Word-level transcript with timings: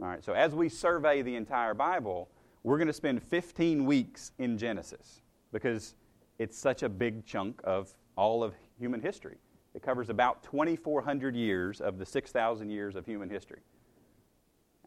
All 0.00 0.06
right, 0.06 0.22
so 0.22 0.34
as 0.34 0.54
we 0.54 0.68
survey 0.68 1.22
the 1.22 1.36
entire 1.36 1.72
Bible, 1.72 2.28
we're 2.62 2.76
going 2.76 2.86
to 2.86 2.92
spend 2.92 3.22
15 3.22 3.86
weeks 3.86 4.32
in 4.38 4.58
Genesis 4.58 5.22
because 5.52 5.94
it's 6.38 6.58
such 6.58 6.82
a 6.82 6.88
big 6.88 7.24
chunk 7.24 7.60
of 7.64 7.94
all 8.14 8.44
of 8.44 8.52
human 8.78 9.00
history. 9.00 9.38
It 9.74 9.82
covers 9.82 10.10
about 10.10 10.42
2,400 10.42 11.34
years 11.34 11.80
of 11.80 11.98
the 11.98 12.04
6,000 12.04 12.68
years 12.68 12.94
of 12.94 13.06
human 13.06 13.30
history. 13.30 13.60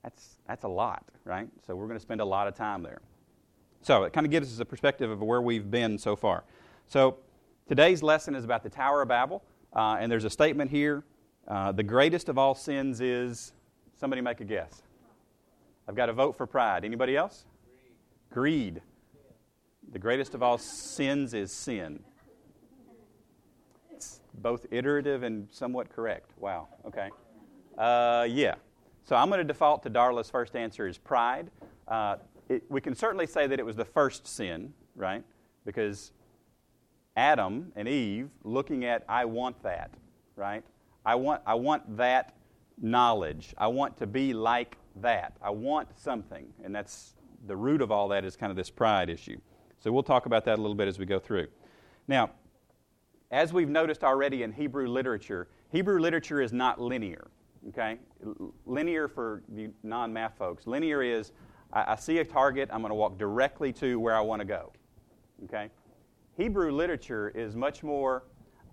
That's, 0.03 0.37
that's 0.47 0.63
a 0.63 0.67
lot, 0.67 1.05
right? 1.25 1.47
So 1.65 1.75
we're 1.75 1.87
going 1.87 1.97
to 1.97 2.01
spend 2.01 2.21
a 2.21 2.25
lot 2.25 2.47
of 2.47 2.53
time 2.53 2.83
there. 2.83 3.01
So 3.81 4.03
it 4.03 4.13
kind 4.13 4.27
of 4.27 4.31
gives 4.31 4.53
us 4.53 4.59
a 4.59 4.65
perspective 4.65 5.09
of 5.09 5.21
where 5.21 5.41
we've 5.41 5.71
been 5.71 5.97
so 5.97 6.15
far. 6.15 6.43
So 6.87 7.17
today's 7.67 8.03
lesson 8.03 8.35
is 8.35 8.43
about 8.43 8.61
the 8.61 8.69
Tower 8.69 9.01
of 9.01 9.07
Babel, 9.07 9.43
uh, 9.73 9.97
and 9.99 10.11
there's 10.11 10.25
a 10.25 10.29
statement 10.29 10.69
here. 10.69 11.03
Uh, 11.47 11.71
the 11.71 11.83
greatest 11.83 12.29
of 12.29 12.37
all 12.37 12.53
sins 12.53 13.01
is, 13.01 13.53
somebody 13.95 14.21
make 14.21 14.39
a 14.41 14.45
guess. 14.45 14.83
I've 15.89 15.95
got 15.95 16.05
to 16.05 16.13
vote 16.13 16.37
for 16.37 16.45
pride. 16.45 16.85
Anybody 16.85 17.17
else? 17.17 17.45
Greed. 18.31 18.73
Greed. 18.73 18.81
The 19.91 19.97
greatest 19.97 20.35
of 20.35 20.43
all 20.43 20.59
sins 20.59 21.33
is 21.33 21.51
sin. 21.51 22.03
It's 23.89 24.21
both 24.35 24.67
iterative 24.69 25.23
and 25.23 25.47
somewhat 25.49 25.89
correct. 25.89 26.29
Wow. 26.37 26.67
Okay. 26.85 27.09
Uh, 27.75 28.27
yeah. 28.29 28.53
So 29.03 29.15
I'm 29.15 29.29
going 29.29 29.39
to 29.39 29.43
default 29.43 29.81
to 29.81 29.89
Darla's 29.89 30.29
first 30.29 30.55
answer 30.55 30.87
is 30.87 30.99
pride. 30.99 31.49
Uh, 31.87 32.17
it, 32.49 32.69
we 32.69 32.81
can 32.81 32.93
certainly 32.93 33.25
say 33.25 33.47
that 33.47 33.59
it 33.59 33.65
was 33.65 33.75
the 33.75 33.83
first 33.83 34.27
sin, 34.27 34.71
right? 34.95 35.23
Because 35.65 36.11
Adam 37.17 37.71
and 37.75 37.87
Eve 37.87 38.29
looking 38.43 38.85
at, 38.85 39.03
I 39.09 39.25
want 39.25 39.63
that, 39.63 39.89
right? 40.35 40.63
I 41.03 41.15
want, 41.15 41.41
I 41.47 41.55
want 41.55 41.97
that 41.97 42.35
knowledge. 42.79 43.55
I 43.57 43.65
want 43.69 43.97
to 43.97 44.05
be 44.05 44.35
like 44.35 44.77
that. 44.97 45.33
I 45.41 45.49
want 45.49 45.87
something. 45.97 46.47
And 46.63 46.73
that's 46.73 47.15
the 47.47 47.55
root 47.55 47.81
of 47.81 47.91
all 47.91 48.07
that 48.09 48.25
is 48.25 48.35
kind 48.35 48.49
of 48.49 48.55
this 48.55 48.69
pride 48.69 49.09
issue. 49.09 49.39
So 49.79 49.91
we'll 49.91 50.03
talk 50.03 50.25
about 50.25 50.45
that 50.45 50.57
a 50.57 50.61
little 50.61 50.75
bit 50.75 50.87
as 50.87 50.99
we 50.99 51.05
go 51.05 51.19
through. 51.19 51.47
Now, 52.07 52.31
as 53.31 53.53
we've 53.53 53.69
noticed 53.69 54.03
already 54.03 54.43
in 54.43 54.51
Hebrew 54.51 54.87
literature, 54.87 55.47
Hebrew 55.69 55.99
literature 55.99 56.41
is 56.41 56.51
not 56.51 56.81
linear. 56.81 57.29
Okay? 57.69 57.99
Linear 58.65 59.07
for 59.07 59.43
the 59.49 59.69
non 59.83 60.11
math 60.11 60.37
folks. 60.37 60.67
Linear 60.67 61.01
is 61.03 61.31
I, 61.71 61.93
I 61.93 61.95
see 61.95 62.17
a 62.19 62.25
target, 62.25 62.69
I'm 62.71 62.81
going 62.81 62.91
to 62.91 62.95
walk 62.95 63.17
directly 63.17 63.71
to 63.73 63.99
where 63.99 64.15
I 64.15 64.21
want 64.21 64.41
to 64.41 64.45
go. 64.45 64.71
Okay? 65.45 65.69
Hebrew 66.35 66.71
literature 66.71 67.29
is 67.29 67.55
much 67.55 67.83
more, 67.83 68.23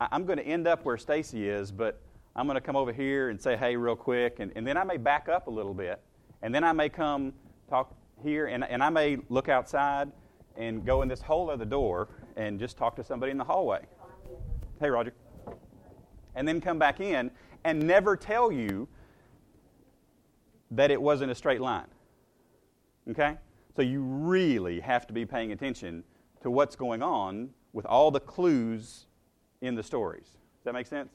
I, 0.00 0.08
I'm 0.12 0.24
going 0.24 0.38
to 0.38 0.46
end 0.46 0.66
up 0.66 0.84
where 0.84 0.96
Stacy 0.96 1.48
is, 1.48 1.70
but 1.70 2.00
I'm 2.38 2.46
going 2.46 2.56
to 2.56 2.60
come 2.60 2.76
over 2.76 2.92
here 2.92 3.30
and 3.30 3.40
say 3.40 3.56
hey 3.56 3.76
real 3.76 3.96
quick, 3.96 4.40
and, 4.40 4.52
and 4.56 4.66
then 4.66 4.76
I 4.76 4.84
may 4.84 4.98
back 4.98 5.26
up 5.26 5.46
a 5.46 5.50
little 5.50 5.72
bit, 5.72 5.98
and 6.42 6.54
then 6.54 6.64
I 6.64 6.72
may 6.72 6.90
come 6.90 7.32
talk 7.70 7.94
here, 8.22 8.48
and, 8.48 8.62
and 8.62 8.82
I 8.82 8.90
may 8.90 9.16
look 9.30 9.48
outside 9.48 10.12
and 10.54 10.84
go 10.84 11.00
in 11.00 11.08
this 11.08 11.22
whole 11.22 11.48
other 11.48 11.64
door 11.64 12.08
and 12.36 12.60
just 12.60 12.76
talk 12.76 12.94
to 12.96 13.04
somebody 13.04 13.32
in 13.32 13.38
the 13.38 13.44
hallway. 13.44 13.80
Hey, 14.78 14.90
Roger. 14.90 15.14
And 16.34 16.46
then 16.46 16.60
come 16.60 16.78
back 16.78 17.00
in 17.00 17.30
and 17.64 17.82
never 17.82 18.16
tell 18.18 18.52
you 18.52 18.86
that 20.72 20.90
it 20.90 21.00
wasn't 21.00 21.30
a 21.30 21.34
straight 21.34 21.62
line. 21.62 21.86
Okay? 23.10 23.36
So 23.74 23.80
you 23.80 24.02
really 24.02 24.80
have 24.80 25.06
to 25.06 25.14
be 25.14 25.24
paying 25.24 25.52
attention 25.52 26.04
to 26.42 26.50
what's 26.50 26.76
going 26.76 27.02
on 27.02 27.48
with 27.72 27.86
all 27.86 28.10
the 28.10 28.20
clues 28.20 29.06
in 29.62 29.74
the 29.74 29.82
stories. 29.82 30.26
Does 30.26 30.64
that 30.64 30.74
make 30.74 30.86
sense? 30.86 31.08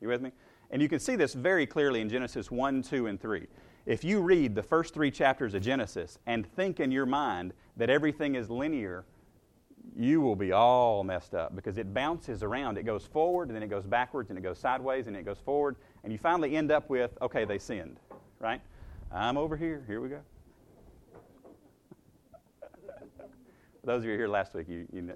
You 0.00 0.08
with 0.08 0.22
me? 0.22 0.32
And 0.72 0.80
you 0.80 0.88
can 0.88 0.98
see 0.98 1.16
this 1.16 1.34
very 1.34 1.66
clearly 1.66 2.00
in 2.00 2.08
Genesis 2.08 2.50
1, 2.50 2.82
2, 2.82 3.06
and 3.06 3.20
3. 3.20 3.46
If 3.84 4.04
you 4.04 4.20
read 4.20 4.54
the 4.54 4.62
first 4.62 4.94
three 4.94 5.10
chapters 5.10 5.54
of 5.54 5.62
Genesis 5.62 6.18
and 6.26 6.46
think 6.46 6.80
in 6.80 6.90
your 6.90 7.04
mind 7.04 7.52
that 7.76 7.90
everything 7.90 8.36
is 8.36 8.48
linear, 8.48 9.04
you 9.94 10.20
will 10.20 10.36
be 10.36 10.52
all 10.52 11.04
messed 11.04 11.34
up 11.34 11.54
because 11.54 11.76
it 11.76 11.92
bounces 11.92 12.42
around. 12.42 12.78
It 12.78 12.84
goes 12.84 13.04
forward 13.04 13.48
and 13.48 13.56
then 13.56 13.62
it 13.62 13.68
goes 13.68 13.84
backwards 13.84 14.30
and 14.30 14.38
it 14.38 14.42
goes 14.42 14.58
sideways 14.58 15.08
and 15.08 15.16
it 15.16 15.24
goes 15.24 15.38
forward. 15.38 15.76
And 16.04 16.12
you 16.12 16.18
finally 16.18 16.56
end 16.56 16.70
up 16.70 16.88
with, 16.88 17.18
okay, 17.20 17.44
they 17.44 17.58
sinned, 17.58 17.98
right? 18.38 18.60
I'm 19.12 19.36
over 19.36 19.56
here. 19.56 19.84
Here 19.86 20.00
we 20.00 20.08
go. 20.08 20.20
those 23.84 24.04
of 24.04 24.08
you 24.08 24.16
here 24.16 24.28
last 24.28 24.54
week, 24.54 24.68
you, 24.68 24.86
you 24.92 25.02
know, 25.02 25.14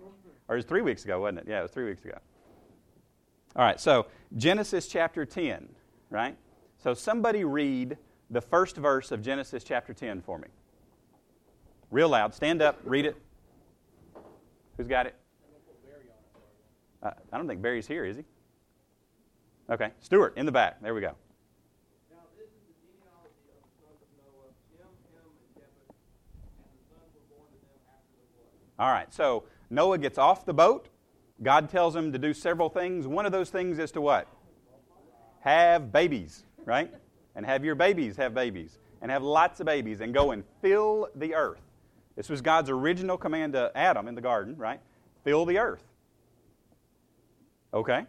or 0.48 0.56
it 0.56 0.58
was 0.58 0.64
three 0.64 0.82
weeks 0.82 1.04
ago, 1.04 1.20
wasn't 1.20 1.38
it? 1.38 1.44
Yeah, 1.48 1.60
it 1.60 1.62
was 1.62 1.70
three 1.70 1.84
weeks 1.84 2.04
ago. 2.04 2.18
All 3.56 3.64
right, 3.64 3.80
so 3.80 4.06
Genesis 4.36 4.86
chapter 4.86 5.24
10, 5.24 5.66
right? 6.10 6.36
So 6.76 6.92
somebody 6.92 7.42
read 7.42 7.96
the 8.28 8.42
first 8.42 8.76
verse 8.76 9.10
of 9.10 9.22
Genesis 9.22 9.64
chapter 9.64 9.94
10 9.94 10.20
for 10.20 10.38
me. 10.38 10.48
Real 11.90 12.10
loud. 12.10 12.34
Stand 12.34 12.60
up, 12.60 12.78
read 12.84 13.06
it. 13.06 13.16
Who's 14.76 14.86
got 14.86 15.06
it? 15.06 15.14
Uh, 17.02 17.12
I 17.32 17.36
don't 17.38 17.48
think 17.48 17.62
Barry's 17.62 17.86
here, 17.86 18.04
is 18.04 18.18
he? 18.18 18.24
Okay. 19.70 19.90
Stuart, 20.00 20.34
in 20.36 20.44
the 20.44 20.52
back. 20.52 20.82
There 20.82 20.92
we 20.92 21.00
go. 21.00 21.12
All 28.78 28.90
right, 28.90 29.10
so 29.14 29.44
Noah 29.70 29.96
gets 29.96 30.18
off 30.18 30.44
the 30.44 30.52
boat. 30.52 30.90
God 31.42 31.68
tells 31.68 31.94
him 31.94 32.12
to 32.12 32.18
do 32.18 32.32
several 32.32 32.68
things. 32.68 33.06
One 33.06 33.26
of 33.26 33.32
those 33.32 33.50
things 33.50 33.78
is 33.78 33.92
to 33.92 34.00
what? 34.00 34.26
Have 35.40 35.92
babies, 35.92 36.44
right? 36.64 36.92
And 37.34 37.44
have 37.44 37.64
your 37.64 37.74
babies 37.74 38.16
have 38.16 38.34
babies. 38.34 38.78
And 39.02 39.10
have 39.10 39.22
lots 39.22 39.60
of 39.60 39.66
babies 39.66 40.00
and 40.00 40.14
go 40.14 40.30
and 40.30 40.42
fill 40.62 41.08
the 41.14 41.34
earth. 41.34 41.60
This 42.16 42.30
was 42.30 42.40
God's 42.40 42.70
original 42.70 43.18
command 43.18 43.52
to 43.52 43.70
Adam 43.74 44.08
in 44.08 44.14
the 44.14 44.22
garden, 44.22 44.56
right? 44.56 44.80
Fill 45.22 45.44
the 45.44 45.58
earth. 45.58 45.84
Okay? 47.74 48.06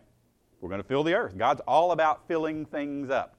We're 0.62 0.70
going 0.70 0.82
to 0.82 0.88
fill 0.88 1.04
the 1.04 1.14
earth. 1.14 1.38
God's 1.38 1.62
all 1.68 1.92
about 1.92 2.26
filling 2.28 2.66
things 2.66 3.10
up. 3.10 3.36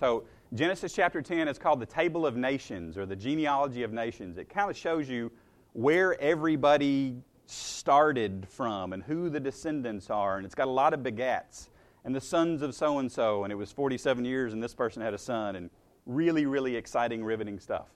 So, 0.00 0.24
Genesis 0.54 0.92
chapter 0.92 1.22
10 1.22 1.46
is 1.46 1.58
called 1.58 1.78
the 1.78 1.86
Table 1.86 2.26
of 2.26 2.36
Nations 2.36 2.96
or 2.96 3.06
the 3.06 3.16
Genealogy 3.16 3.82
of 3.82 3.92
Nations. 3.92 4.38
It 4.38 4.48
kind 4.48 4.70
of 4.70 4.76
shows 4.76 5.08
you 5.08 5.30
where 5.74 6.20
everybody 6.20 7.22
started 7.50 8.46
from 8.48 8.92
and 8.92 9.02
who 9.02 9.30
the 9.30 9.40
descendants 9.40 10.10
are. 10.10 10.36
And 10.36 10.44
it's 10.44 10.54
got 10.54 10.68
a 10.68 10.70
lot 10.70 10.94
of 10.94 11.00
begats 11.00 11.68
and 12.04 12.14
the 12.14 12.20
sons 12.20 12.62
of 12.62 12.74
so 12.74 12.98
and 12.98 13.10
so. 13.10 13.44
And 13.44 13.52
it 13.52 13.56
was 13.56 13.72
47 13.72 14.24
years 14.24 14.52
and 14.52 14.62
this 14.62 14.74
person 14.74 15.02
had 15.02 15.14
a 15.14 15.18
son. 15.18 15.56
And 15.56 15.70
really, 16.06 16.46
really 16.46 16.74
exciting, 16.74 17.22
riveting 17.22 17.58
stuff. 17.60 17.86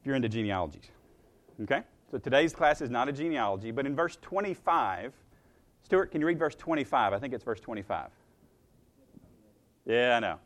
If 0.00 0.06
you're 0.06 0.16
into 0.16 0.28
genealogies. 0.28 0.90
Okay? 1.62 1.82
So 2.10 2.18
today's 2.18 2.52
class 2.52 2.80
is 2.80 2.90
not 2.90 3.08
a 3.08 3.12
genealogy, 3.12 3.70
but 3.70 3.86
in 3.86 3.96
verse 3.96 4.18
25, 4.20 5.12
Stuart, 5.82 6.10
can 6.12 6.20
you 6.20 6.26
read 6.26 6.38
verse 6.38 6.54
25? 6.54 7.12
I 7.12 7.18
think 7.18 7.34
it's 7.34 7.44
verse 7.44 7.60
25. 7.60 8.08
Yeah, 9.86 10.16
I 10.16 10.20
know. 10.20 10.38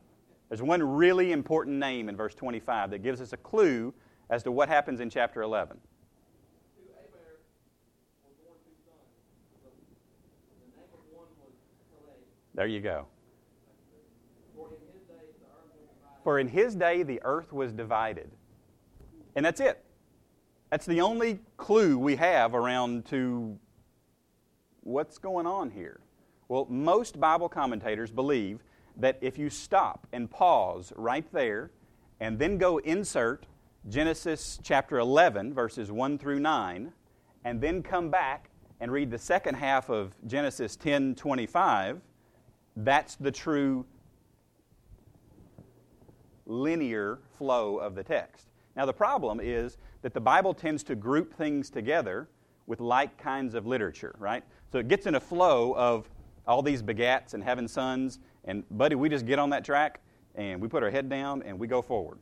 There's 0.48 0.62
one 0.62 0.82
really 0.82 1.32
important 1.32 1.76
name 1.76 2.08
in 2.08 2.16
verse 2.16 2.34
25 2.34 2.90
that 2.90 3.02
gives 3.02 3.20
us 3.20 3.32
a 3.32 3.36
clue 3.36 3.92
as 4.30 4.42
to 4.44 4.52
what 4.52 4.68
happens 4.68 5.00
in 5.00 5.10
chapter 5.10 5.42
11. 5.42 5.78
There 12.58 12.66
you 12.66 12.80
go. 12.80 13.06
For 16.24 16.40
in 16.40 16.48
his 16.48 16.74
day 16.74 17.04
the 17.04 17.20
earth 17.22 17.52
was 17.52 17.72
divided. 17.72 18.32
And 19.36 19.46
that's 19.46 19.60
it. 19.60 19.84
That's 20.68 20.84
the 20.84 21.00
only 21.00 21.38
clue 21.56 21.96
we 21.96 22.16
have 22.16 22.56
around 22.56 23.06
to 23.10 23.56
what's 24.80 25.18
going 25.18 25.46
on 25.46 25.70
here. 25.70 26.00
Well, 26.48 26.66
most 26.68 27.20
Bible 27.20 27.48
commentators 27.48 28.10
believe 28.10 28.64
that 28.96 29.18
if 29.20 29.38
you 29.38 29.50
stop 29.50 30.08
and 30.12 30.28
pause 30.28 30.92
right 30.96 31.32
there 31.32 31.70
and 32.18 32.40
then 32.40 32.58
go 32.58 32.78
insert 32.78 33.46
Genesis 33.88 34.58
chapter 34.64 34.98
11, 34.98 35.54
verses 35.54 35.92
1 35.92 36.18
through 36.18 36.40
9, 36.40 36.92
and 37.44 37.60
then 37.60 37.84
come 37.84 38.10
back 38.10 38.50
and 38.80 38.90
read 38.90 39.12
the 39.12 39.18
second 39.18 39.54
half 39.54 39.88
of 39.90 40.16
Genesis 40.26 40.74
10 40.74 41.14
25, 41.14 42.00
that's 42.84 43.16
the 43.16 43.30
true 43.30 43.84
linear 46.46 47.18
flow 47.36 47.78
of 47.78 47.94
the 47.94 48.02
text. 48.02 48.46
Now, 48.76 48.86
the 48.86 48.92
problem 48.92 49.40
is 49.42 49.76
that 50.02 50.14
the 50.14 50.20
Bible 50.20 50.54
tends 50.54 50.82
to 50.84 50.94
group 50.94 51.34
things 51.34 51.70
together 51.70 52.28
with 52.66 52.80
like 52.80 53.18
kinds 53.18 53.54
of 53.54 53.66
literature, 53.66 54.14
right? 54.18 54.44
So 54.70 54.78
it 54.78 54.88
gets 54.88 55.06
in 55.06 55.16
a 55.16 55.20
flow 55.20 55.74
of 55.74 56.08
all 56.46 56.62
these 56.62 56.82
begats 56.82 57.34
and 57.34 57.42
having 57.42 57.66
sons, 57.66 58.20
and 58.44 58.64
buddy, 58.70 58.94
we 58.94 59.08
just 59.08 59.26
get 59.26 59.38
on 59.38 59.50
that 59.50 59.64
track 59.64 60.00
and 60.34 60.60
we 60.60 60.68
put 60.68 60.82
our 60.82 60.90
head 60.90 61.08
down 61.08 61.42
and 61.42 61.58
we 61.58 61.66
go 61.66 61.82
forward, 61.82 62.18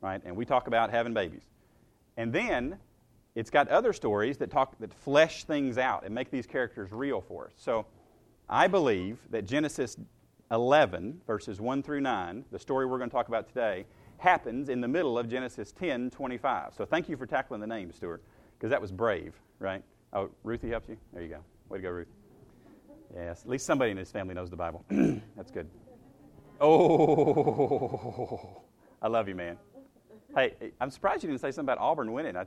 right? 0.00 0.20
And 0.24 0.36
we 0.36 0.44
talk 0.44 0.66
about 0.66 0.90
having 0.90 1.14
babies. 1.14 1.48
And 2.16 2.32
then 2.32 2.78
it's 3.34 3.50
got 3.50 3.68
other 3.68 3.92
stories 3.92 4.36
that 4.38 4.50
talk 4.50 4.78
that 4.78 4.92
flesh 4.92 5.44
things 5.44 5.78
out 5.78 6.04
and 6.04 6.14
make 6.14 6.30
these 6.30 6.46
characters 6.46 6.92
real 6.92 7.20
for 7.20 7.46
us. 7.46 7.52
So 7.56 7.86
I 8.48 8.66
believe 8.66 9.18
that 9.30 9.46
Genesis 9.46 9.96
11, 10.50 11.20
verses 11.26 11.60
1 11.60 11.82
through 11.82 12.00
9, 12.00 12.44
the 12.50 12.58
story 12.58 12.86
we're 12.86 12.98
going 12.98 13.10
to 13.10 13.14
talk 13.14 13.28
about 13.28 13.48
today, 13.48 13.86
happens 14.18 14.68
in 14.68 14.80
the 14.80 14.88
middle 14.88 15.18
of 15.18 15.28
Genesis 15.28 15.72
10 15.72 16.10
25. 16.10 16.74
So 16.74 16.84
thank 16.84 17.08
you 17.08 17.16
for 17.16 17.26
tackling 17.26 17.60
the 17.60 17.66
name, 17.66 17.92
Stuart, 17.92 18.22
because 18.56 18.70
that 18.70 18.80
was 18.80 18.92
brave, 18.92 19.34
right? 19.58 19.82
Oh, 20.12 20.30
Ruthie 20.44 20.70
helped 20.70 20.88
you? 20.88 20.96
There 21.12 21.22
you 21.22 21.28
go. 21.28 21.40
Way 21.68 21.78
to 21.78 21.82
go, 21.82 21.90
Ruth. 21.90 22.08
Yes, 23.14 23.42
at 23.42 23.48
least 23.48 23.66
somebody 23.66 23.90
in 23.90 23.96
his 23.96 24.10
family 24.10 24.34
knows 24.34 24.50
the 24.50 24.56
Bible. 24.56 24.84
That's 25.36 25.50
good. 25.50 25.68
Oh, 26.60 28.62
I 29.02 29.08
love 29.08 29.28
you, 29.28 29.34
man. 29.34 29.56
Hey, 30.34 30.54
I'm 30.80 30.90
surprised 30.90 31.22
you 31.22 31.28
didn't 31.28 31.40
say 31.40 31.50
something 31.50 31.72
about 31.72 31.78
Auburn 31.78 32.12
winning. 32.12 32.36
I, 32.36 32.46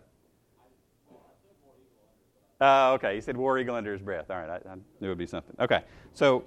uh, 2.59 2.93
okay, 2.93 3.15
he 3.15 3.21
said 3.21 3.37
war 3.37 3.57
eagle 3.57 3.75
under 3.75 3.91
his 3.91 4.01
breath. 4.01 4.31
All 4.31 4.37
right, 4.37 4.49
I, 4.49 4.69
I 4.69 4.75
knew 4.75 5.07
it 5.07 5.09
would 5.09 5.17
be 5.17 5.27
something. 5.27 5.55
Okay, 5.59 5.83
so 6.13 6.45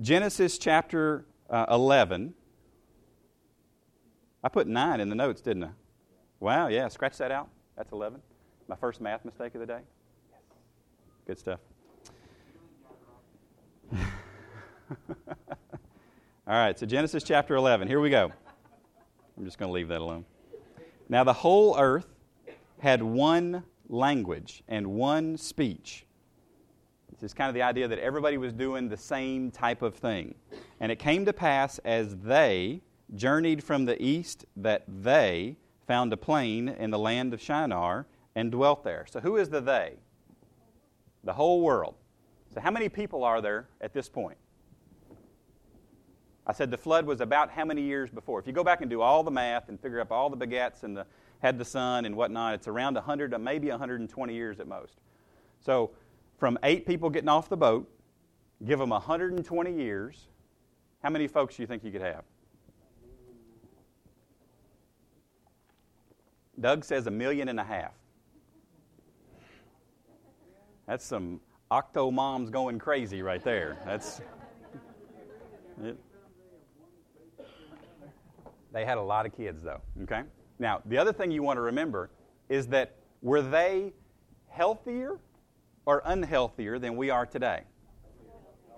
Genesis 0.00 0.58
chapter 0.58 1.24
uh, 1.50 1.66
11. 1.70 2.34
I 4.42 4.48
put 4.48 4.68
9 4.68 5.00
in 5.00 5.08
the 5.08 5.16
notes, 5.16 5.40
didn't 5.40 5.64
I? 5.64 5.70
Wow, 6.40 6.68
yeah, 6.68 6.86
scratch 6.88 7.18
that 7.18 7.32
out. 7.32 7.48
That's 7.76 7.90
11. 7.92 8.20
My 8.68 8.76
first 8.76 9.00
math 9.00 9.24
mistake 9.24 9.54
of 9.54 9.60
the 9.60 9.66
day. 9.66 9.80
Good 11.26 11.38
stuff. 11.38 11.58
All 13.92 13.98
right, 16.46 16.78
so 16.78 16.86
Genesis 16.86 17.24
chapter 17.24 17.56
11. 17.56 17.88
Here 17.88 18.00
we 18.00 18.10
go. 18.10 18.30
I'm 19.36 19.44
just 19.44 19.58
going 19.58 19.68
to 19.68 19.72
leave 19.72 19.88
that 19.88 20.00
alone. 20.00 20.24
Now, 21.08 21.24
the 21.24 21.32
whole 21.32 21.76
earth 21.78 22.06
had 22.78 23.02
one 23.02 23.64
language 23.88 24.62
and 24.68 24.86
one 24.86 25.36
speech. 25.36 26.06
This 27.12 27.22
is 27.22 27.34
kind 27.34 27.48
of 27.48 27.54
the 27.54 27.62
idea 27.62 27.88
that 27.88 27.98
everybody 27.98 28.36
was 28.38 28.52
doing 28.52 28.88
the 28.88 28.96
same 28.96 29.50
type 29.50 29.82
of 29.82 29.94
thing. 29.94 30.34
And 30.78 30.92
it 30.92 30.98
came 30.98 31.24
to 31.24 31.32
pass 31.32 31.78
as 31.80 32.16
they 32.16 32.82
journeyed 33.14 33.64
from 33.64 33.86
the 33.86 34.00
east 34.02 34.44
that 34.56 34.84
they 34.86 35.56
found 35.86 36.12
a 36.12 36.16
plain 36.16 36.68
in 36.68 36.90
the 36.90 36.98
land 36.98 37.34
of 37.34 37.40
Shinar 37.40 38.06
and 38.34 38.52
dwelt 38.52 38.84
there. 38.84 39.06
So, 39.08 39.20
who 39.20 39.36
is 39.36 39.48
the 39.48 39.60
they? 39.60 39.94
The 41.24 41.32
whole 41.32 41.62
world. 41.62 41.94
So, 42.54 42.60
how 42.60 42.70
many 42.70 42.88
people 42.88 43.24
are 43.24 43.40
there 43.40 43.68
at 43.80 43.92
this 43.92 44.08
point? 44.08 44.38
I 46.46 46.52
said 46.52 46.70
the 46.70 46.78
flood 46.78 47.04
was 47.04 47.20
about 47.20 47.50
how 47.50 47.64
many 47.64 47.82
years 47.82 48.10
before? 48.10 48.38
If 48.38 48.46
you 48.46 48.52
go 48.52 48.64
back 48.64 48.80
and 48.80 48.88
do 48.88 49.02
all 49.02 49.22
the 49.22 49.30
math 49.30 49.68
and 49.68 49.78
figure 49.80 50.00
up 50.00 50.10
all 50.10 50.30
the 50.30 50.46
begats 50.46 50.82
and 50.82 50.96
the 50.96 51.06
had 51.40 51.58
the 51.58 51.64
son 51.64 52.04
and 52.04 52.16
whatnot, 52.16 52.54
it's 52.54 52.68
around 52.68 52.94
100, 52.94 53.38
maybe 53.38 53.68
120 53.70 54.34
years 54.34 54.60
at 54.60 54.66
most. 54.66 54.98
So, 55.60 55.90
from 56.36 56.58
eight 56.62 56.86
people 56.86 57.10
getting 57.10 57.28
off 57.28 57.48
the 57.48 57.56
boat, 57.56 57.88
give 58.64 58.78
them 58.78 58.90
120 58.90 59.72
years, 59.72 60.28
how 61.02 61.10
many 61.10 61.28
folks 61.28 61.56
do 61.56 61.62
you 61.62 61.66
think 61.66 61.84
you 61.84 61.92
could 61.92 62.02
have? 62.02 62.24
Doug 66.60 66.84
says 66.84 67.06
a 67.06 67.10
million 67.10 67.48
and 67.48 67.60
a 67.60 67.64
half. 67.64 67.92
That's 70.86 71.04
some 71.04 71.40
octo 71.70 72.10
moms 72.10 72.50
going 72.50 72.78
crazy 72.78 73.22
right 73.22 73.42
there. 73.44 73.78
That's. 73.84 74.20
It. 75.84 75.96
They 78.72 78.84
had 78.84 78.98
a 78.98 79.02
lot 79.02 79.24
of 79.24 79.36
kids, 79.36 79.62
though, 79.62 79.80
okay? 80.02 80.22
Now, 80.58 80.82
the 80.84 80.98
other 80.98 81.12
thing 81.12 81.30
you 81.30 81.42
want 81.42 81.56
to 81.56 81.62
remember 81.62 82.10
is 82.48 82.66
that 82.68 82.96
were 83.22 83.42
they 83.42 83.92
healthier 84.48 85.18
or 85.86 86.02
unhealthier 86.02 86.80
than 86.80 86.96
we 86.96 87.10
are 87.10 87.26
today? 87.26 87.62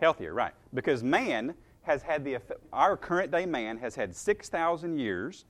Healthier, 0.01 0.33
right. 0.33 0.53
Because 0.75 1.03
man 1.03 1.55
has 1.83 2.03
had 2.03 2.25
the, 2.25 2.39
our 2.73 2.97
current 2.97 3.31
day 3.31 3.47
man 3.47 3.79
has 3.79 3.95
had 3.95 4.15
6,000 4.15 4.99
years, 4.99 5.45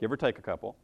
give 0.00 0.10
or 0.10 0.16
take 0.16 0.38
a 0.38 0.42
couple, 0.42 0.76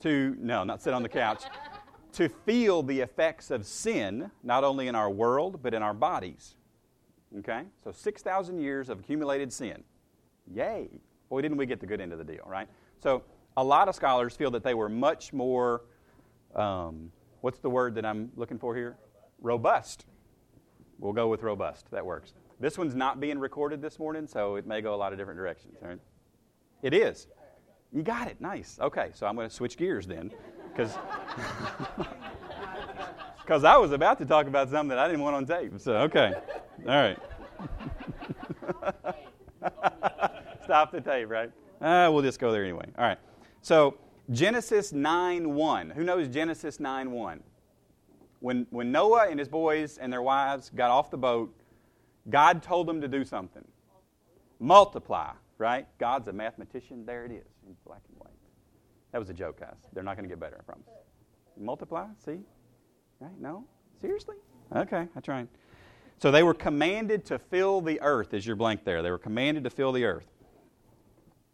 to, 0.00 0.36
no, 0.38 0.64
not 0.64 0.82
sit 0.82 0.94
on 0.94 1.02
the 1.02 1.08
couch, 1.08 1.44
to 2.12 2.28
feel 2.28 2.82
the 2.82 3.00
effects 3.00 3.50
of 3.50 3.66
sin, 3.66 4.30
not 4.42 4.64
only 4.64 4.88
in 4.88 4.94
our 4.94 5.10
world, 5.10 5.60
but 5.62 5.74
in 5.74 5.82
our 5.82 5.94
bodies. 5.94 6.54
Okay? 7.38 7.64
So 7.84 7.92
6,000 7.92 8.58
years 8.58 8.88
of 8.88 9.00
accumulated 9.00 9.52
sin. 9.52 9.82
Yay. 10.54 10.88
Boy, 11.28 11.42
didn't 11.42 11.56
we 11.56 11.66
get 11.66 11.80
the 11.80 11.86
good 11.86 12.00
end 12.00 12.12
of 12.12 12.18
the 12.18 12.24
deal, 12.24 12.44
right? 12.46 12.68
So 13.02 13.22
a 13.56 13.64
lot 13.64 13.88
of 13.88 13.94
scholars 13.94 14.36
feel 14.36 14.50
that 14.52 14.62
they 14.62 14.74
were 14.74 14.88
much 14.88 15.32
more, 15.32 15.82
um, 16.54 17.10
what's 17.40 17.58
the 17.58 17.70
word 17.70 17.94
that 17.94 18.04
I'm 18.04 18.30
looking 18.36 18.58
for 18.58 18.76
here? 18.76 18.96
Robust. 19.40 20.06
We'll 20.98 21.12
go 21.12 21.28
with 21.28 21.42
robust. 21.42 21.90
That 21.90 22.04
works. 22.04 22.34
This 22.60 22.78
one's 22.78 22.94
not 22.94 23.20
being 23.20 23.38
recorded 23.38 23.82
this 23.82 23.98
morning, 23.98 24.26
so 24.26 24.56
it 24.56 24.66
may 24.66 24.80
go 24.80 24.94
a 24.94 24.96
lot 24.96 25.12
of 25.12 25.18
different 25.18 25.38
directions. 25.38 25.76
Right? 25.80 25.98
It 26.82 26.94
is. 26.94 27.26
You 27.92 28.02
got 28.02 28.28
it. 28.28 28.40
Nice. 28.40 28.78
Okay, 28.80 29.10
so 29.14 29.26
I'm 29.26 29.36
going 29.36 29.48
to 29.48 29.54
switch 29.54 29.76
gears 29.76 30.06
then, 30.06 30.30
because 30.70 30.96
because 33.42 33.64
I 33.64 33.76
was 33.76 33.92
about 33.92 34.18
to 34.18 34.26
talk 34.26 34.46
about 34.46 34.70
something 34.70 34.88
that 34.88 34.98
I 34.98 35.06
didn't 35.06 35.22
want 35.22 35.36
on 35.36 35.46
tape. 35.46 35.78
So 35.78 35.94
okay, 35.98 36.32
all 36.86 36.94
right. 36.94 37.18
Stop 40.64 40.92
the 40.92 41.00
tape, 41.00 41.30
right? 41.30 41.50
Uh, 41.80 42.10
we'll 42.12 42.22
just 42.22 42.38
go 42.38 42.52
there 42.52 42.64
anyway. 42.64 42.86
All 42.98 43.04
right. 43.04 43.18
So 43.66 43.96
Genesis 44.30 44.92
9 44.92 45.52
1. 45.52 45.90
Who 45.90 46.04
knows 46.04 46.28
Genesis 46.28 46.78
9 46.78 47.10
1? 47.10 47.42
When, 48.38 48.64
when 48.70 48.92
Noah 48.92 49.26
and 49.28 49.40
his 49.40 49.48
boys 49.48 49.98
and 49.98 50.12
their 50.12 50.22
wives 50.22 50.70
got 50.72 50.92
off 50.92 51.10
the 51.10 51.16
boat, 51.16 51.52
God 52.30 52.62
told 52.62 52.86
them 52.86 53.00
to 53.00 53.08
do 53.08 53.24
something. 53.24 53.64
Multiply, 54.60 55.32
right? 55.58 55.88
God's 55.98 56.28
a 56.28 56.32
mathematician. 56.32 57.04
There 57.04 57.24
it 57.24 57.32
is 57.32 57.48
in 57.66 57.74
black 57.84 58.02
and 58.08 58.16
white. 58.20 58.38
That 59.10 59.18
was 59.18 59.30
a 59.30 59.34
joke, 59.34 59.58
guys. 59.58 59.74
They're 59.92 60.04
not 60.04 60.14
going 60.14 60.28
to 60.28 60.32
get 60.32 60.38
better, 60.38 60.58
I 60.60 60.62
promise. 60.62 60.86
Multiply, 61.58 62.06
see? 62.24 62.38
Right? 63.18 63.36
No? 63.40 63.64
Seriously? 64.00 64.36
Okay, 64.76 65.08
I 65.16 65.20
tried. 65.20 65.48
So 66.18 66.30
they 66.30 66.44
were 66.44 66.54
commanded 66.54 67.24
to 67.24 67.40
fill 67.40 67.80
the 67.80 68.00
earth, 68.00 68.32
is 68.32 68.46
your 68.46 68.54
blank 68.54 68.84
there. 68.84 69.02
They 69.02 69.10
were 69.10 69.18
commanded 69.18 69.64
to 69.64 69.70
fill 69.70 69.90
the 69.90 70.04
earth. 70.04 70.35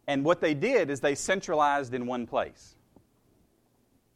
And 0.06 0.25
what 0.25 0.40
they 0.40 0.54
did 0.54 0.90
is 0.90 1.00
they 1.00 1.14
centralized 1.14 1.94
in 1.94 2.06
one 2.06 2.26
place. 2.26 2.76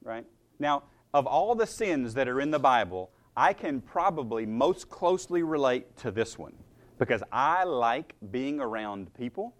Right? 0.02 0.26
Now, 0.58 0.84
of 1.14 1.26
all 1.26 1.54
the 1.54 1.66
sins 1.66 2.14
that 2.14 2.28
are 2.28 2.40
in 2.40 2.50
the 2.50 2.58
Bible, 2.58 3.10
I 3.36 3.52
can 3.52 3.80
probably 3.80 4.46
most 4.46 4.88
closely 4.88 5.42
relate 5.42 5.96
to 5.98 6.10
this 6.10 6.38
one 6.38 6.54
because 6.98 7.22
I 7.30 7.64
like 7.64 8.14
being 8.30 8.60
around 8.60 9.12
people. 9.14 9.54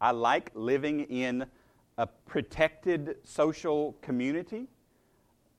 I 0.00 0.10
like 0.10 0.50
living 0.54 1.00
in 1.04 1.46
a 1.98 2.06
protected 2.06 3.16
social 3.24 3.96
community. 4.02 4.68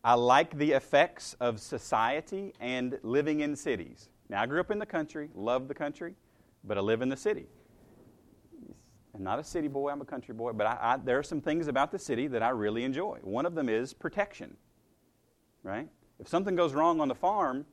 I 0.04 0.16
like 0.16 0.58
the 0.58 0.72
effects 0.74 1.36
of 1.40 1.60
society 1.60 2.54
and 2.60 3.00
living 3.04 3.40
in 3.40 3.56
cities. 3.56 4.10
Now, 4.30 4.42
I 4.42 4.46
grew 4.46 4.60
up 4.60 4.72
in 4.72 4.80
the 4.80 4.86
country, 4.86 5.30
love 5.34 5.68
the 5.68 5.74
country, 5.74 6.16
but 6.64 6.78
I 6.78 6.82
live 6.82 7.02
in 7.02 7.10
the 7.10 7.18
city. 7.18 7.48
I'm 9.16 9.24
not 9.24 9.40
a 9.40 9.44
city 9.44 9.68
boy, 9.68 9.90
I'm 9.90 10.02
a 10.02 10.06
country 10.06 10.34
boy, 10.34 10.54
but 10.54 10.66
I, 10.66 10.78
I, 10.82 10.98
there 10.98 11.20
are 11.20 11.24
some 11.24 11.40
things 11.40 11.68
about 11.68 11.92
the 11.92 12.00
city 12.00 12.28
that 12.28 12.42
I 12.42 12.50
really 12.50 12.84
enjoy. 12.84 13.20
One 13.22 13.46
of 13.46 13.54
them 13.54 13.70
is 13.70 13.94
protection, 13.94 14.58
right? 15.62 15.88
If 16.20 16.28
something 16.28 16.56
goes 16.56 16.74
wrong 16.74 17.00
on 17.00 17.08
the 17.08 17.16
farm, 17.16 17.66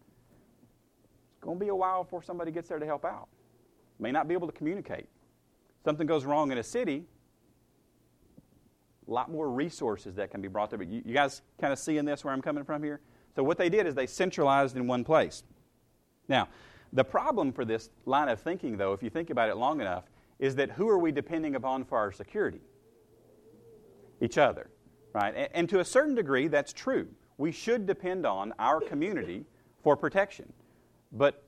it's 1.33 1.41
going 1.41 1.59
to 1.59 1.65
be 1.65 1.71
a 1.71 1.75
while 1.75 2.05
before 2.05 2.23
somebody 2.23 2.51
gets 2.51 2.69
there 2.69 2.79
to 2.79 2.87
help 2.87 3.05
out. 3.05 3.29
May 3.99 4.13
not 4.13 4.29
be 4.29 4.35
able 4.35 4.49
to 4.49 4.53
communicate. 4.53 5.07
Something 5.85 6.07
goes 6.07 6.25
wrong 6.25 6.53
in 6.53 6.59
a 6.59 6.63
city, 6.63 7.05
a 9.09 9.13
lot 9.13 9.31
more 9.31 9.49
resources 9.51 10.15
that 10.17 10.31
can 10.31 10.43
be 10.43 10.49
brought 10.49 10.71
there. 10.71 10.83
You, 10.83 11.03
you 11.05 11.15
guys 11.15 11.41
kind 11.59 11.73
of 11.73 11.79
seeing 11.79 12.05
this 12.05 12.23
where 12.23 12.35
I'm 12.35 12.43
coming 12.43 12.65
from 12.65 12.83
here? 12.83 13.01
So, 13.35 13.43
what 13.43 13.59
they 13.59 13.69
did 13.69 13.87
is 13.87 13.95
they 13.95 14.07
centralized 14.07 14.77
in 14.77 14.87
one 14.87 15.05
place. 15.05 15.43
Now, 16.29 16.49
the 16.93 17.05
problem 17.05 17.53
for 17.53 17.65
this 17.65 17.91
line 18.05 18.29
of 18.29 18.41
thinking, 18.41 18.77
though, 18.77 18.93
if 18.93 19.03
you 19.03 19.11
think 19.11 19.31
about 19.31 19.49
it 19.49 19.57
long 19.57 19.81
enough, 19.81 20.05
is 20.41 20.57
that 20.57 20.73
who 20.73 20.89
are 20.89 20.99
we 20.99 21.13
depending 21.13 21.55
upon 21.55 21.85
for 21.85 21.99
our 21.99 22.11
security? 22.11 22.63
Each 24.21 24.39
other, 24.39 24.71
right? 25.13 25.35
And, 25.37 25.49
and 25.53 25.69
to 25.69 25.79
a 25.79 25.85
certain 25.85 26.17
degree, 26.17 26.49
that's 26.49 26.73
true. 26.73 27.07
We 27.39 27.53
should 27.53 27.87
depend 27.87 28.27
on 28.27 28.53
our 28.59 28.81
community 28.81 29.45
for 29.83 29.97
protection. 29.97 30.53
But 31.13 31.43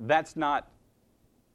that's 0.00 0.36
not 0.36 0.68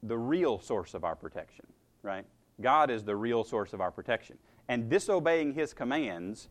the 0.02 0.18
real 0.18 0.58
source 0.58 0.94
of 0.94 1.04
our 1.04 1.14
protection, 1.14 1.66
right? 2.02 2.24
God 2.60 2.90
is 2.90 3.04
the 3.04 3.16
real 3.16 3.44
source 3.44 3.72
of 3.72 3.80
our 3.80 3.90
protection. 3.90 4.38
And 4.68 4.88
disobeying 4.88 5.54
His 5.54 5.74
commands 5.74 6.48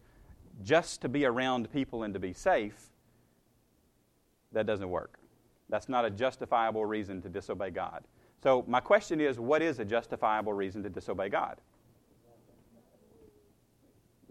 just 0.63 1.01
to 1.01 1.09
be 1.09 1.25
around 1.25 1.71
people 1.71 2.03
and 2.03 2.13
to 2.13 2.19
be 2.19 2.33
safe, 2.33 2.89
that 4.51 4.65
doesn't 4.65 4.89
work. 4.89 5.17
That's 5.69 5.89
not 5.89 6.05
a 6.05 6.09
justifiable 6.09 6.85
reason 6.85 7.21
to 7.21 7.29
disobey 7.29 7.71
God. 7.71 8.03
So, 8.43 8.65
my 8.67 8.79
question 8.79 9.21
is 9.21 9.39
what 9.39 9.61
is 9.61 9.79
a 9.79 9.85
justifiable 9.85 10.53
reason 10.53 10.81
to 10.83 10.89
disobey 10.89 11.29
God? 11.29 11.57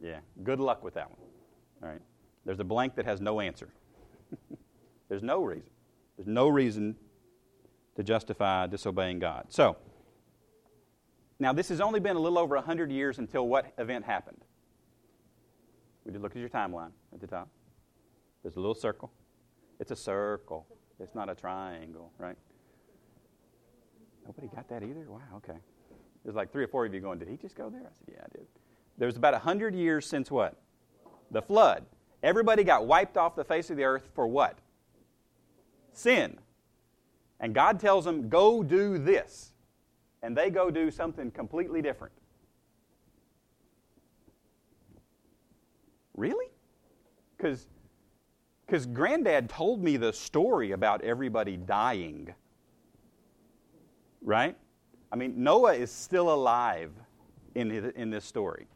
Yeah, 0.03 0.21
good 0.43 0.61
luck 0.61 0.83
with 0.83 0.95
that 0.95 1.11
one. 1.11 1.21
All 1.83 1.89
right. 1.89 2.01
There's 2.45 2.61
a 2.61 2.65
blank 2.65 2.95
that 2.97 3.05
has 3.05 3.21
no 3.21 3.41
answer. 3.41 3.69
There's 5.09 5.23
no 5.23 5.43
reason. 5.43 5.71
There's 6.17 6.27
no 6.27 6.49
reason 6.49 6.97
to 7.97 8.03
justify 8.03 8.67
disobeying 8.67 9.19
God. 9.19 9.47
So, 9.49 9.77
now 11.39 11.53
this 11.53 11.69
has 11.69 11.81
only 11.81 12.01
been 12.01 12.17
a 12.17 12.21
little 12.21 12.39
over 12.39 12.57
100 12.57 12.91
years 12.91 13.19
until 13.19 13.47
what 13.47 13.73
event 13.79 14.05
happened? 14.05 14.45
We 16.05 16.13
just 16.13 16.23
look 16.23 16.33
at 16.33 16.39
your 16.39 16.49
timeline 16.49 16.91
at 17.13 17.21
the 17.21 17.27
top. 17.27 17.49
There's 18.43 18.57
a 18.57 18.61
little 18.61 18.75
circle. 18.75 19.13
It's 19.79 19.91
a 19.91 19.97
circle. 19.97 20.67
It's 20.99 21.15
not 21.15 21.29
a 21.29 21.35
triangle, 21.35 22.13
right? 22.19 22.37
Nobody 24.31 24.55
got 24.55 24.69
that 24.69 24.85
either? 24.85 25.07
Wow, 25.09 25.19
okay. 25.39 25.59
There's 26.23 26.37
like 26.37 26.53
three 26.53 26.63
or 26.63 26.69
four 26.69 26.87
of 26.87 26.95
you 26.95 27.01
going, 27.01 27.19
Did 27.19 27.27
he 27.27 27.37
just 27.37 27.57
go 27.57 27.69
there? 27.69 27.81
I 27.81 27.91
said, 27.93 28.15
Yeah, 28.15 28.23
I 28.23 28.29
did. 28.39 28.47
There's 28.97 29.17
about 29.17 29.33
100 29.33 29.75
years 29.75 30.07
since 30.07 30.31
what? 30.31 30.57
The 31.33 31.43
flood. 31.43 31.85
Everybody 32.23 32.63
got 32.63 32.87
wiped 32.87 33.17
off 33.17 33.35
the 33.35 33.43
face 33.43 33.71
of 33.71 33.77
the 33.77 33.83
earth 33.83 34.09
for 34.15 34.29
what? 34.29 34.59
Sin. 35.93 36.39
And 37.41 37.57
God 37.57 37.81
tells 37.81 38.05
them, 38.05 38.29
Go 38.29 38.63
do 38.63 38.99
this. 38.99 39.53
And 40.23 40.37
they 40.37 40.49
go 40.49 40.71
do 40.71 40.93
something 40.93 41.33
completely 41.33 41.83
different. 41.83 42.15
Really? 46.15 46.47
Because 47.37 47.67
because 48.65 48.87
granddad 48.87 49.49
told 49.49 49.83
me 49.83 49.97
the 49.97 50.13
story 50.13 50.71
about 50.71 51.03
everybody 51.03 51.57
dying. 51.57 52.33
Right? 54.23 54.57
I 55.13 55.17
mean, 55.17 55.43
Noah 55.43 55.75
is 55.75 55.91
still 55.91 56.33
alive 56.33 56.93
in, 57.55 57.71
in 57.71 58.11
this 58.11 58.25
story. 58.25 58.67